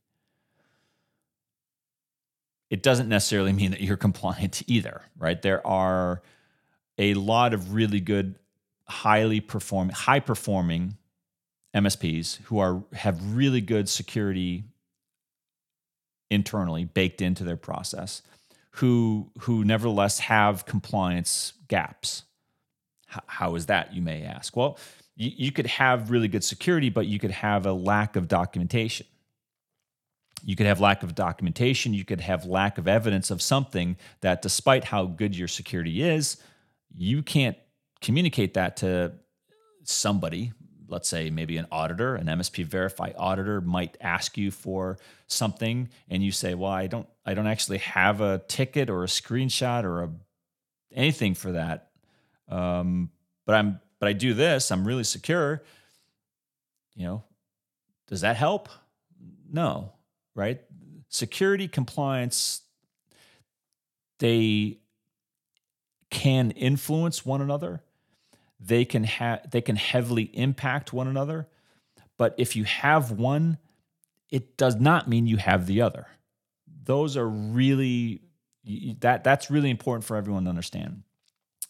it 2.69 2.83
doesn't 2.83 3.09
necessarily 3.09 3.53
mean 3.53 3.71
that 3.71 3.81
you're 3.81 3.97
compliant 4.07 4.63
either, 4.67 5.01
right? 5.17 5.41
There 5.41 5.65
are 5.65 6.21
a 6.97 7.13
lot 7.15 7.53
of 7.53 7.73
really 7.73 7.99
good, 7.99 8.35
highly 8.87 9.39
performing, 9.39 9.95
high 9.95 10.19
performing 10.19 10.97
MSPs 11.75 12.41
who 12.43 12.59
are 12.59 12.83
have 12.93 13.35
really 13.35 13.61
good 13.61 13.89
security 13.89 14.63
internally 16.29 16.85
baked 16.85 17.21
into 17.21 17.43
their 17.43 17.57
process, 17.57 18.21
who 18.71 19.31
who 19.41 19.63
nevertheless 19.63 20.19
have 20.19 20.65
compliance 20.65 21.53
gaps. 21.67 22.23
H- 23.11 23.21
how 23.27 23.55
is 23.55 23.67
that, 23.67 23.93
you 23.93 24.01
may 24.01 24.23
ask? 24.23 24.55
Well, 24.55 24.77
you, 25.17 25.31
you 25.35 25.51
could 25.51 25.67
have 25.67 26.09
really 26.11 26.29
good 26.29 26.43
security, 26.43 26.89
but 26.89 27.07
you 27.07 27.19
could 27.19 27.31
have 27.31 27.65
a 27.65 27.73
lack 27.73 28.15
of 28.15 28.29
documentation. 28.29 29.05
You 30.45 30.55
could 30.55 30.67
have 30.67 30.79
lack 30.79 31.03
of 31.03 31.15
documentation. 31.15 31.93
You 31.93 32.05
could 32.05 32.21
have 32.21 32.45
lack 32.45 32.77
of 32.77 32.87
evidence 32.87 33.31
of 33.31 33.41
something 33.41 33.97
that 34.21 34.41
despite 34.41 34.85
how 34.85 35.05
good 35.05 35.35
your 35.35 35.47
security 35.49 36.01
is 36.01 36.37
you 36.93 37.21
can't 37.21 37.57
communicate 38.01 38.53
that 38.55 38.77
to 38.77 39.13
somebody. 39.83 40.51
Let's 40.87 41.09
say 41.09 41.29
maybe 41.29 41.57
an 41.57 41.67
auditor 41.69 42.15
an 42.15 42.27
msp 42.27 42.65
verify 42.65 43.11
auditor 43.17 43.59
might 43.59 43.97
ask 43.99 44.37
you 44.37 44.51
for 44.51 44.97
something 45.27 45.89
and 46.07 46.23
you 46.23 46.31
say 46.31 46.53
well 46.53 46.71
i 46.71 46.87
don't 46.87 47.09
i 47.25 47.33
don't 47.33 47.45
actually 47.45 47.79
have 47.79 48.21
a 48.21 48.41
ticket 48.47 48.89
or 48.89 49.03
a 49.03 49.07
screenshot 49.07 49.83
or 49.83 50.03
a 50.03 50.09
anything 50.93 51.33
for 51.33 51.51
that 51.51 51.89
um, 52.47 53.09
but 53.45 53.55
i'm 53.55 53.81
but 53.99 54.07
i 54.07 54.13
do 54.13 54.33
this 54.33 54.71
i'm 54.71 54.85
really 54.85 55.03
secure 55.03 55.63
you 56.95 57.05
know 57.05 57.23
does 58.07 58.21
that 58.21 58.37
help 58.37 58.69
no 59.51 59.93
right? 60.37 60.61
Security 61.09 61.67
compliance, 61.67 62.61
they 64.19 64.77
can 66.09 66.51
influence 66.51 67.25
one 67.25 67.41
another. 67.41 67.81
They 68.59 68.85
can 68.85 69.03
have 69.03 69.51
they 69.51 69.61
can 69.61 69.75
heavily 69.75 70.23
impact 70.33 70.93
one 70.93 71.07
another. 71.07 71.47
But 72.17 72.35
if 72.37 72.55
you 72.55 72.63
have 72.63 73.11
one, 73.11 73.57
it 74.29 74.57
does 74.57 74.75
not 74.75 75.07
mean 75.07 75.27
you 75.27 75.37
have 75.37 75.67
the 75.67 75.81
other. 75.81 76.07
Those 76.83 77.17
are 77.17 77.27
really 77.27 78.21
that 78.99 79.23
that's 79.23 79.51
really 79.51 79.69
important 79.69 80.05
for 80.05 80.15
everyone 80.15 80.43
to 80.45 80.49
understand. 80.49 81.03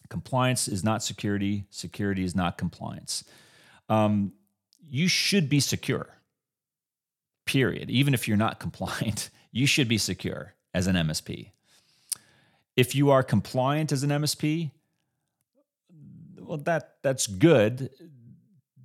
Compliance 0.08 0.68
is 0.68 0.82
not 0.82 1.02
security. 1.02 1.64
Security 1.70 2.24
is 2.24 2.34
not 2.34 2.58
compliance. 2.58 3.24
Um, 3.88 4.32
you 4.80 5.08
should 5.08 5.48
be 5.48 5.60
secure 5.60 6.08
period. 7.44 7.90
Even 7.90 8.14
if 8.14 8.28
you're 8.28 8.36
not 8.36 8.60
compliant, 8.66 9.30
you 9.50 9.66
should 9.66 9.88
be 9.88 9.98
secure 9.98 10.54
as 10.74 10.86
an 10.86 10.96
MSP. 10.96 11.50
If 12.76 12.94
you 12.94 13.10
are 13.10 13.22
compliant 13.22 13.90
as 13.90 14.02
an 14.02 14.10
MSP, 14.10 14.70
well, 16.38 16.58
that 16.58 16.96
that's 17.02 17.26
good. 17.26 17.90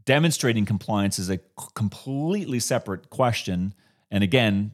Demonstrating 0.06 0.66
compliance 0.66 1.20
is 1.20 1.30
a 1.30 1.40
completely 1.76 2.60
separate 2.60 3.10
question. 3.10 3.74
And 4.12 4.24
again, 4.24 4.74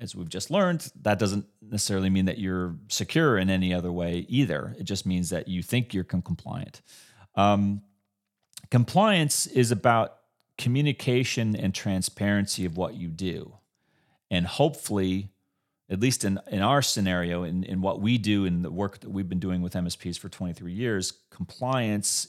as 0.00 0.14
we've 0.14 0.28
just 0.28 0.50
learned, 0.50 0.90
that 1.02 1.18
doesn't 1.18 1.46
necessarily 1.60 2.10
mean 2.10 2.26
that 2.26 2.38
you're 2.38 2.76
secure 2.88 3.38
in 3.38 3.50
any 3.50 3.74
other 3.74 3.92
way 3.92 4.26
either. 4.28 4.74
It 4.78 4.84
just 4.84 5.06
means 5.06 5.30
that 5.30 5.48
you 5.48 5.62
think 5.62 5.92
you're 5.92 6.04
compliant. 6.04 6.82
Um, 7.34 7.82
compliance 8.70 9.46
is 9.46 9.70
about 9.70 10.16
communication 10.56 11.54
and 11.54 11.74
transparency 11.74 12.64
of 12.64 12.76
what 12.76 12.94
you 12.94 13.08
do. 13.08 13.54
And 14.30 14.46
hopefully, 14.46 15.30
at 15.88 16.00
least 16.00 16.24
in, 16.24 16.38
in 16.50 16.60
our 16.60 16.82
scenario, 16.82 17.44
in, 17.44 17.64
in 17.64 17.80
what 17.80 18.00
we 18.00 18.18
do 18.18 18.44
in 18.44 18.62
the 18.62 18.70
work 18.70 19.00
that 19.00 19.10
we've 19.10 19.28
been 19.28 19.38
doing 19.38 19.62
with 19.62 19.74
MSPs 19.74 20.18
for 20.18 20.28
23 20.28 20.72
years, 20.72 21.12
compliance, 21.30 22.28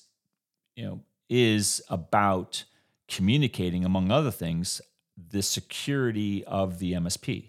you 0.76 0.86
know, 0.86 1.02
is 1.30 1.82
about 1.90 2.64
communicating, 3.08 3.84
among 3.84 4.12
other 4.12 4.32
things, 4.32 4.82
the 5.32 5.42
security 5.42 6.46
of 6.46 6.80
the 6.80 6.94
MSP. 6.94 7.49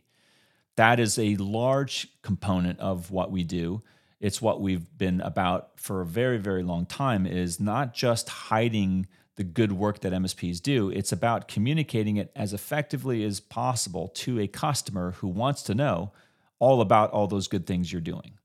That 0.80 0.98
is 0.98 1.18
a 1.18 1.36
large 1.36 2.08
component 2.22 2.80
of 2.80 3.10
what 3.10 3.30
we 3.30 3.44
do. 3.44 3.82
It's 4.18 4.40
what 4.40 4.62
we've 4.62 4.86
been 4.96 5.20
about 5.20 5.72
for 5.76 6.00
a 6.00 6.06
very, 6.06 6.38
very 6.38 6.62
long 6.62 6.86
time, 6.86 7.26
is 7.26 7.60
not 7.60 7.92
just 7.92 8.30
hiding 8.30 9.06
the 9.36 9.44
good 9.44 9.72
work 9.72 10.00
that 10.00 10.14
MSPs 10.14 10.58
do. 10.62 10.88
It's 10.88 11.12
about 11.12 11.48
communicating 11.48 12.16
it 12.16 12.32
as 12.34 12.54
effectively 12.54 13.22
as 13.24 13.40
possible 13.40 14.08
to 14.08 14.40
a 14.40 14.46
customer 14.46 15.10
who 15.18 15.28
wants 15.28 15.62
to 15.64 15.74
know 15.74 16.12
all 16.58 16.80
about 16.80 17.10
all 17.10 17.26
those 17.26 17.46
good 17.46 17.66
things 17.66 17.92
you're 17.92 18.00
doing. 18.00 18.38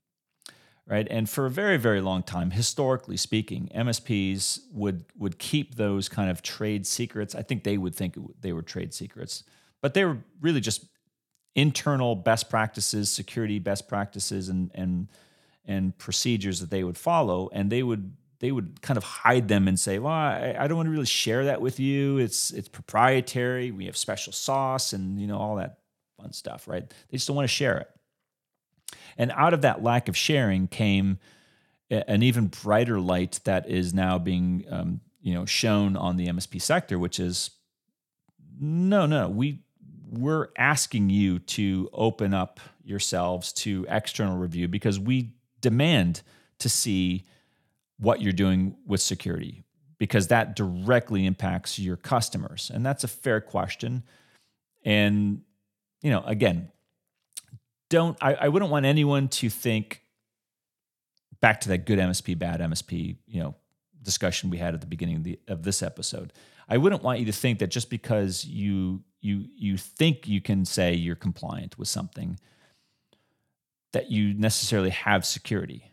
right? 0.85 1.07
And 1.09 1.29
for 1.29 1.45
a 1.45 1.49
very, 1.49 1.77
very 1.77 2.01
long 2.01 2.21
time, 2.21 2.51
historically 2.51 3.17
speaking, 3.17 3.69
MSPs 3.73 4.59
would 4.73 5.05
would 5.17 5.39
keep 5.39 5.75
those 5.75 6.09
kind 6.09 6.29
of 6.29 6.41
trade 6.41 6.85
secrets. 6.85 7.33
I 7.33 7.43
think 7.43 7.63
they 7.63 7.77
would 7.77 7.95
think 7.95 8.17
they 8.41 8.53
were 8.53 8.61
trade 8.61 8.93
secrets, 8.93 9.45
but 9.81 9.93
they 9.93 10.05
were 10.05 10.17
really 10.41 10.59
just 10.61 10.85
internal 11.55 12.15
best 12.15 12.49
practices, 12.49 13.09
security 13.09 13.59
best 13.59 13.87
practices, 13.87 14.49
and 14.49 14.71
and 14.75 15.07
and 15.65 15.97
procedures 15.97 16.59
that 16.59 16.69
they 16.69 16.83
would 16.83 16.97
follow, 16.97 17.49
and 17.51 17.71
they 17.71 17.81
would 17.81 18.13
they 18.39 18.51
would 18.51 18.81
kind 18.81 18.97
of 18.97 19.03
hide 19.03 19.47
them 19.47 19.67
and 19.67 19.79
say, 19.79 19.97
"Well, 19.97 20.13
I, 20.13 20.55
I 20.59 20.67
don't 20.67 20.77
want 20.77 20.87
to 20.87 20.91
really 20.91 21.05
share 21.05 21.45
that 21.45 21.61
with 21.61 21.79
you. 21.79 22.17
It's 22.17 22.51
it's 22.51 22.67
proprietary. 22.67 23.71
We 23.71 23.85
have 23.85 23.97
special 23.97 24.33
sauce, 24.33 24.93
and 24.93 25.19
you 25.19 25.27
know 25.27 25.37
all 25.37 25.55
that 25.55 25.79
fun 26.17 26.33
stuff, 26.33 26.67
right? 26.67 26.87
They 26.87 27.17
just 27.17 27.27
don't 27.27 27.35
want 27.35 27.49
to 27.49 27.55
share 27.55 27.77
it." 27.77 27.89
And 29.17 29.31
out 29.31 29.53
of 29.53 29.61
that 29.61 29.81
lack 29.81 30.09
of 30.09 30.17
sharing 30.17 30.67
came 30.67 31.19
an 31.89 32.23
even 32.23 32.47
brighter 32.47 32.99
light 32.99 33.39
that 33.45 33.69
is 33.69 33.93
now 33.93 34.17
being 34.17 34.65
um, 34.69 35.01
you 35.21 35.33
know 35.33 35.45
shown 35.45 35.95
on 35.95 36.17
the 36.17 36.27
MSP 36.27 36.61
sector, 36.61 36.99
which 36.99 37.19
is 37.19 37.51
no, 38.59 39.05
no, 39.05 39.29
we 39.29 39.59
we're 40.09 40.49
asking 40.57 41.09
you 41.09 41.39
to 41.39 41.89
open 41.93 42.33
up 42.33 42.59
yourselves 42.83 43.51
to 43.53 43.85
external 43.89 44.37
review 44.37 44.67
because 44.67 44.99
we 44.99 45.33
demand 45.61 46.21
to 46.59 46.69
see 46.69 47.25
what 47.97 48.21
you're 48.21 48.33
doing 48.33 48.75
with 48.85 49.01
security 49.01 49.63
because 49.97 50.27
that 50.27 50.55
directly 50.55 51.25
impacts 51.25 51.79
your 51.79 51.95
customers. 51.95 52.69
And 52.73 52.85
that's 52.85 53.03
a 53.03 53.07
fair 53.07 53.41
question. 53.41 54.03
And 54.83 55.41
you 56.05 56.11
know 56.11 56.21
again 56.25 56.69
don't 57.89 58.15
I, 58.21 58.35
I 58.35 58.47
wouldn't 58.49 58.69
want 58.69 58.85
anyone 58.85 59.27
to 59.29 59.49
think 59.49 60.03
back 61.41 61.61
to 61.61 61.69
that 61.69 61.79
good 61.79 61.97
msp 61.97 62.37
bad 62.37 62.59
msp 62.59 63.17
you 63.25 63.41
know 63.41 63.55
discussion 64.03 64.51
we 64.51 64.59
had 64.59 64.75
at 64.75 64.81
the 64.81 64.87
beginning 64.87 65.15
of, 65.15 65.23
the, 65.23 65.39
of 65.47 65.63
this 65.63 65.81
episode. 65.81 66.31
I 66.69 66.77
wouldn't 66.77 67.01
want 67.01 67.19
you 67.19 67.25
to 67.25 67.31
think 67.31 67.57
that 67.59 67.71
just 67.71 67.89
because 67.89 68.45
you 68.45 69.01
you 69.25 69.45
you 69.57 69.75
think 69.75 70.27
you 70.27 70.39
can 70.39 70.63
say 70.63 70.93
you're 70.93 71.15
compliant 71.15 71.77
with 71.79 71.87
something 71.87 72.39
that 73.91 74.11
you 74.11 74.33
necessarily 74.33 74.91
have 74.91 75.25
security. 75.25 75.91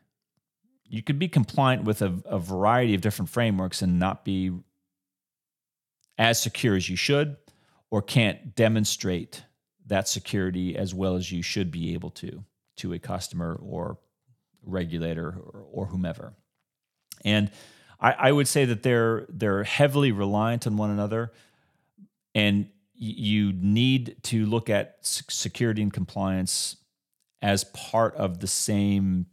You 0.88 1.02
could 1.02 1.18
be 1.18 1.28
compliant 1.28 1.84
with 1.84 2.02
a, 2.02 2.20
a 2.26 2.38
variety 2.38 2.94
of 2.94 3.00
different 3.00 3.30
frameworks 3.30 3.80
and 3.80 3.98
not 3.98 4.24
be 4.24 4.52
as 6.18 6.42
secure 6.42 6.76
as 6.76 6.90
you 6.90 6.96
should 6.96 7.36
or 7.90 8.02
can't 8.02 8.54
demonstrate 8.54 9.44
that 9.86 10.08
security 10.08 10.76
as 10.76 10.94
well 10.94 11.16
as 11.16 11.32
you 11.32 11.42
should 11.42 11.70
be 11.70 11.94
able 11.94 12.10
to 12.10 12.44
to 12.76 12.92
a 12.92 12.98
customer 12.98 13.58
or 13.62 13.98
regulator 14.62 15.28
or, 15.28 15.64
or 15.72 15.86
whomever. 15.86 16.34
And 17.24 17.50
I, 17.98 18.12
I, 18.12 18.32
would 18.32 18.48
say 18.48 18.64
that 18.64 18.82
they're 18.82 19.26
they're 19.28 19.64
heavily 19.64 20.12
reliant 20.12 20.66
on 20.66 20.76
one 20.76 20.90
another. 20.90 21.32
And 22.34 22.68
you 23.02 23.52
need 23.52 24.16
to 24.22 24.46
look 24.46 24.70
at 24.70 24.98
security 25.02 25.82
and 25.82 25.92
compliance 25.92 26.76
as 27.42 27.64
part 27.64 28.14
of 28.14 28.38
the 28.38 28.46
same 28.46 29.26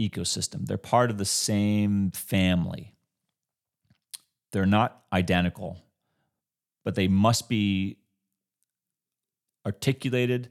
ecosystem. 0.00 0.66
They're 0.66 0.78
part 0.78 1.12
of 1.12 1.18
the 1.18 1.24
same 1.24 2.10
family. 2.10 2.96
They're 4.50 4.66
not 4.66 5.04
identical, 5.12 5.80
but 6.84 6.96
they 6.96 7.06
must 7.06 7.48
be 7.48 7.98
articulated 9.64 10.50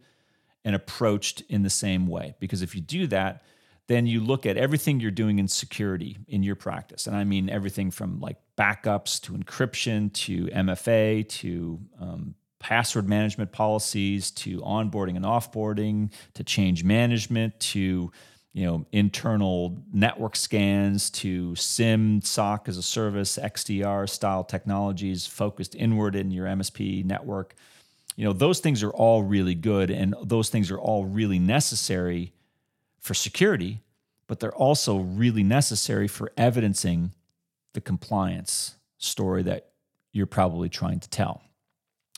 and 0.63 0.73
approached 0.73 1.41
in 1.49 1.63
the 1.63 1.69
same 1.69 2.07
way. 2.07 2.35
Because 2.39 2.61
if 2.61 2.75
you 2.75 2.81
do 2.81 3.07
that, 3.07 3.43
then 3.87 4.07
you 4.07 4.21
look 4.21 4.45
at 4.45 4.55
everything 4.55 5.01
you're 5.01 5.11
doing 5.11 5.39
in 5.39 5.49
security 5.49 6.17
in 6.29 6.43
your 6.43 6.55
practice. 6.55 7.07
And 7.07 7.15
I 7.15 7.25
mean 7.25 7.49
everything 7.49 7.91
from 7.91 8.21
like 8.21 8.37
backups 8.57 9.21
to 9.21 9.33
encryption 9.33 10.11
to 10.13 10.45
MFA 10.47 11.27
to 11.27 11.79
um, 11.99 12.35
password 12.59 13.07
management 13.07 13.51
policies 13.51 14.31
to 14.31 14.59
onboarding 14.61 15.15
and 15.15 15.25
offboarding 15.25 16.11
to 16.33 16.43
change 16.43 16.83
management 16.83 17.59
to 17.59 18.11
you 18.53 18.65
know 18.65 18.85
internal 18.91 19.77
network 19.93 20.35
scans 20.35 21.09
to 21.09 21.53
SIEM 21.55 22.21
SOC 22.21 22.69
as 22.69 22.77
a 22.77 22.81
service, 22.81 23.37
XDR 23.37 24.09
style 24.09 24.43
technologies 24.43 25.27
focused 25.27 25.75
inward 25.75 26.15
in 26.15 26.31
your 26.31 26.47
MSP 26.47 27.03
network. 27.03 27.53
You 28.15 28.23
know 28.25 28.33
those 28.33 28.61
things 28.61 28.81
are 28.81 28.91
all 28.91 29.23
really 29.23 29.55
good, 29.55 29.91
and 29.91 30.15
those 30.23 30.49
things 30.49 30.71
are 30.71 30.79
all 30.79 31.05
really 31.05 31.37
necessary 31.37 32.31
for 33.01 33.13
security, 33.13 33.81
but 34.25 34.39
they're 34.39 34.55
also 34.55 34.97
really 34.97 35.43
necessary 35.43 36.07
for 36.07 36.31
evidencing 36.37 37.11
the 37.75 37.81
compliance 37.81 38.75
story 38.97 39.43
that 39.43 39.69
you're 40.11 40.25
probably 40.25 40.69
trying 40.69 40.99
to 40.99 41.09
tell, 41.09 41.43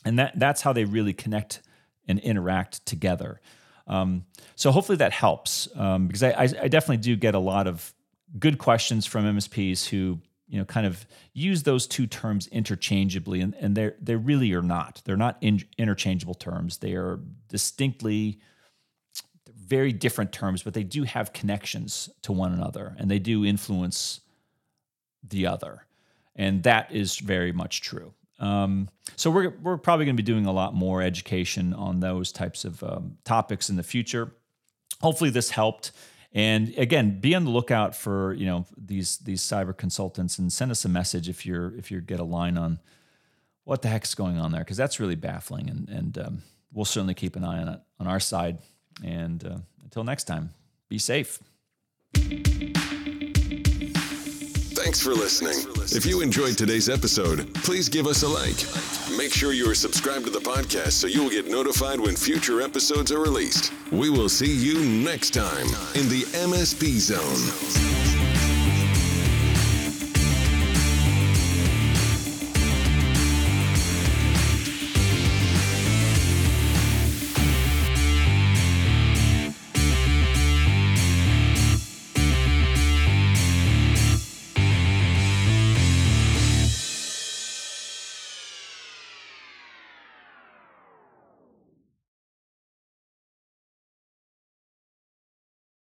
and 0.04 0.18
that 0.18 0.38
that's 0.38 0.62
how 0.62 0.72
they 0.72 0.84
really 0.84 1.12
connect 1.12 1.60
and 2.06 2.18
interact 2.20 2.86
together. 2.86 3.40
Um, 3.86 4.24
so 4.54 4.70
hopefully 4.70 4.96
that 4.96 5.12
helps 5.12 5.68
um, 5.74 6.06
because 6.06 6.22
I, 6.22 6.42
I, 6.42 6.68
definitely 6.68 6.98
do 6.98 7.16
get 7.16 7.34
a 7.34 7.38
lot 7.38 7.66
of 7.66 7.94
good 8.38 8.58
questions 8.58 9.06
from 9.06 9.24
MSPs 9.24 9.86
who 9.86 10.20
you 10.46 10.58
know 10.58 10.64
kind 10.64 10.86
of 10.86 11.06
use 11.32 11.62
those 11.62 11.86
two 11.86 12.06
terms 12.06 12.46
interchangeably, 12.48 13.40
and, 13.40 13.54
and 13.54 13.76
they 13.76 13.92
they 14.00 14.16
really 14.16 14.52
are 14.52 14.62
not. 14.62 15.02
They're 15.04 15.16
not 15.16 15.36
in, 15.40 15.62
interchangeable 15.76 16.34
terms. 16.34 16.78
They 16.78 16.94
are 16.94 17.20
distinctly 17.48 18.40
very 19.54 19.92
different 19.92 20.32
terms, 20.32 20.62
but 20.62 20.72
they 20.72 20.82
do 20.82 21.02
have 21.02 21.32
connections 21.32 22.08
to 22.22 22.32
one 22.32 22.52
another, 22.52 22.94
and 22.98 23.10
they 23.10 23.18
do 23.18 23.44
influence 23.44 24.20
the 25.26 25.46
other, 25.46 25.86
and 26.36 26.62
that 26.62 26.92
is 26.92 27.16
very 27.18 27.52
much 27.52 27.80
true. 27.80 28.12
Um, 28.38 28.88
so 29.16 29.30
we're 29.30 29.50
we're 29.62 29.78
probably 29.78 30.04
going 30.04 30.16
to 30.16 30.22
be 30.22 30.26
doing 30.26 30.46
a 30.46 30.52
lot 30.52 30.74
more 30.74 31.02
education 31.02 31.74
on 31.74 32.00
those 32.00 32.32
types 32.32 32.64
of 32.64 32.82
um, 32.82 33.18
topics 33.24 33.68
in 33.68 33.76
the 33.76 33.82
future. 33.82 34.32
Hopefully, 35.00 35.30
this 35.30 35.50
helped. 35.50 35.92
And 36.32 36.74
again, 36.76 37.20
be 37.20 37.34
on 37.34 37.44
the 37.44 37.50
lookout 37.50 37.96
for 37.96 38.34
you 38.34 38.46
know 38.46 38.66
these 38.76 39.18
these 39.18 39.42
cyber 39.42 39.76
consultants 39.76 40.38
and 40.38 40.52
send 40.52 40.70
us 40.70 40.84
a 40.84 40.88
message 40.88 41.28
if 41.28 41.46
you're 41.46 41.74
if 41.76 41.90
you 41.90 42.00
get 42.00 42.20
a 42.20 42.24
line 42.24 42.58
on 42.58 42.78
what 43.64 43.82
the 43.82 43.88
heck's 43.88 44.14
going 44.14 44.38
on 44.38 44.52
there 44.52 44.62
because 44.62 44.76
that's 44.76 45.00
really 45.00 45.16
baffling. 45.16 45.68
And 45.68 45.88
and 45.88 46.18
um, 46.18 46.42
we'll 46.72 46.84
certainly 46.84 47.14
keep 47.14 47.34
an 47.36 47.44
eye 47.44 47.60
on 47.60 47.68
it 47.68 47.80
on 47.98 48.06
our 48.06 48.20
side. 48.20 48.58
And 49.04 49.44
uh, 49.44 49.58
until 49.82 50.04
next 50.04 50.24
time, 50.24 50.50
be 50.88 50.98
safe. 50.98 51.40
Thanks 54.78 55.00
for 55.00 55.10
listening. 55.10 55.58
If 55.96 56.06
you 56.06 56.20
enjoyed 56.20 56.56
today's 56.56 56.88
episode, 56.88 57.52
please 57.54 57.88
give 57.88 58.06
us 58.06 58.22
a 58.22 58.28
like. 58.28 58.64
Make 59.18 59.32
sure 59.32 59.52
you 59.52 59.68
are 59.68 59.74
subscribed 59.74 60.26
to 60.26 60.30
the 60.30 60.38
podcast 60.38 60.92
so 60.92 61.08
you 61.08 61.22
will 61.22 61.30
get 61.30 61.50
notified 61.50 61.98
when 61.98 62.14
future 62.14 62.62
episodes 62.62 63.10
are 63.10 63.20
released. 63.20 63.72
We 63.90 64.08
will 64.08 64.28
see 64.28 64.54
you 64.54 64.78
next 64.84 65.34
time 65.34 65.66
in 65.96 66.08
the 66.08 66.22
MSP 66.32 66.98
Zone. 67.00 68.07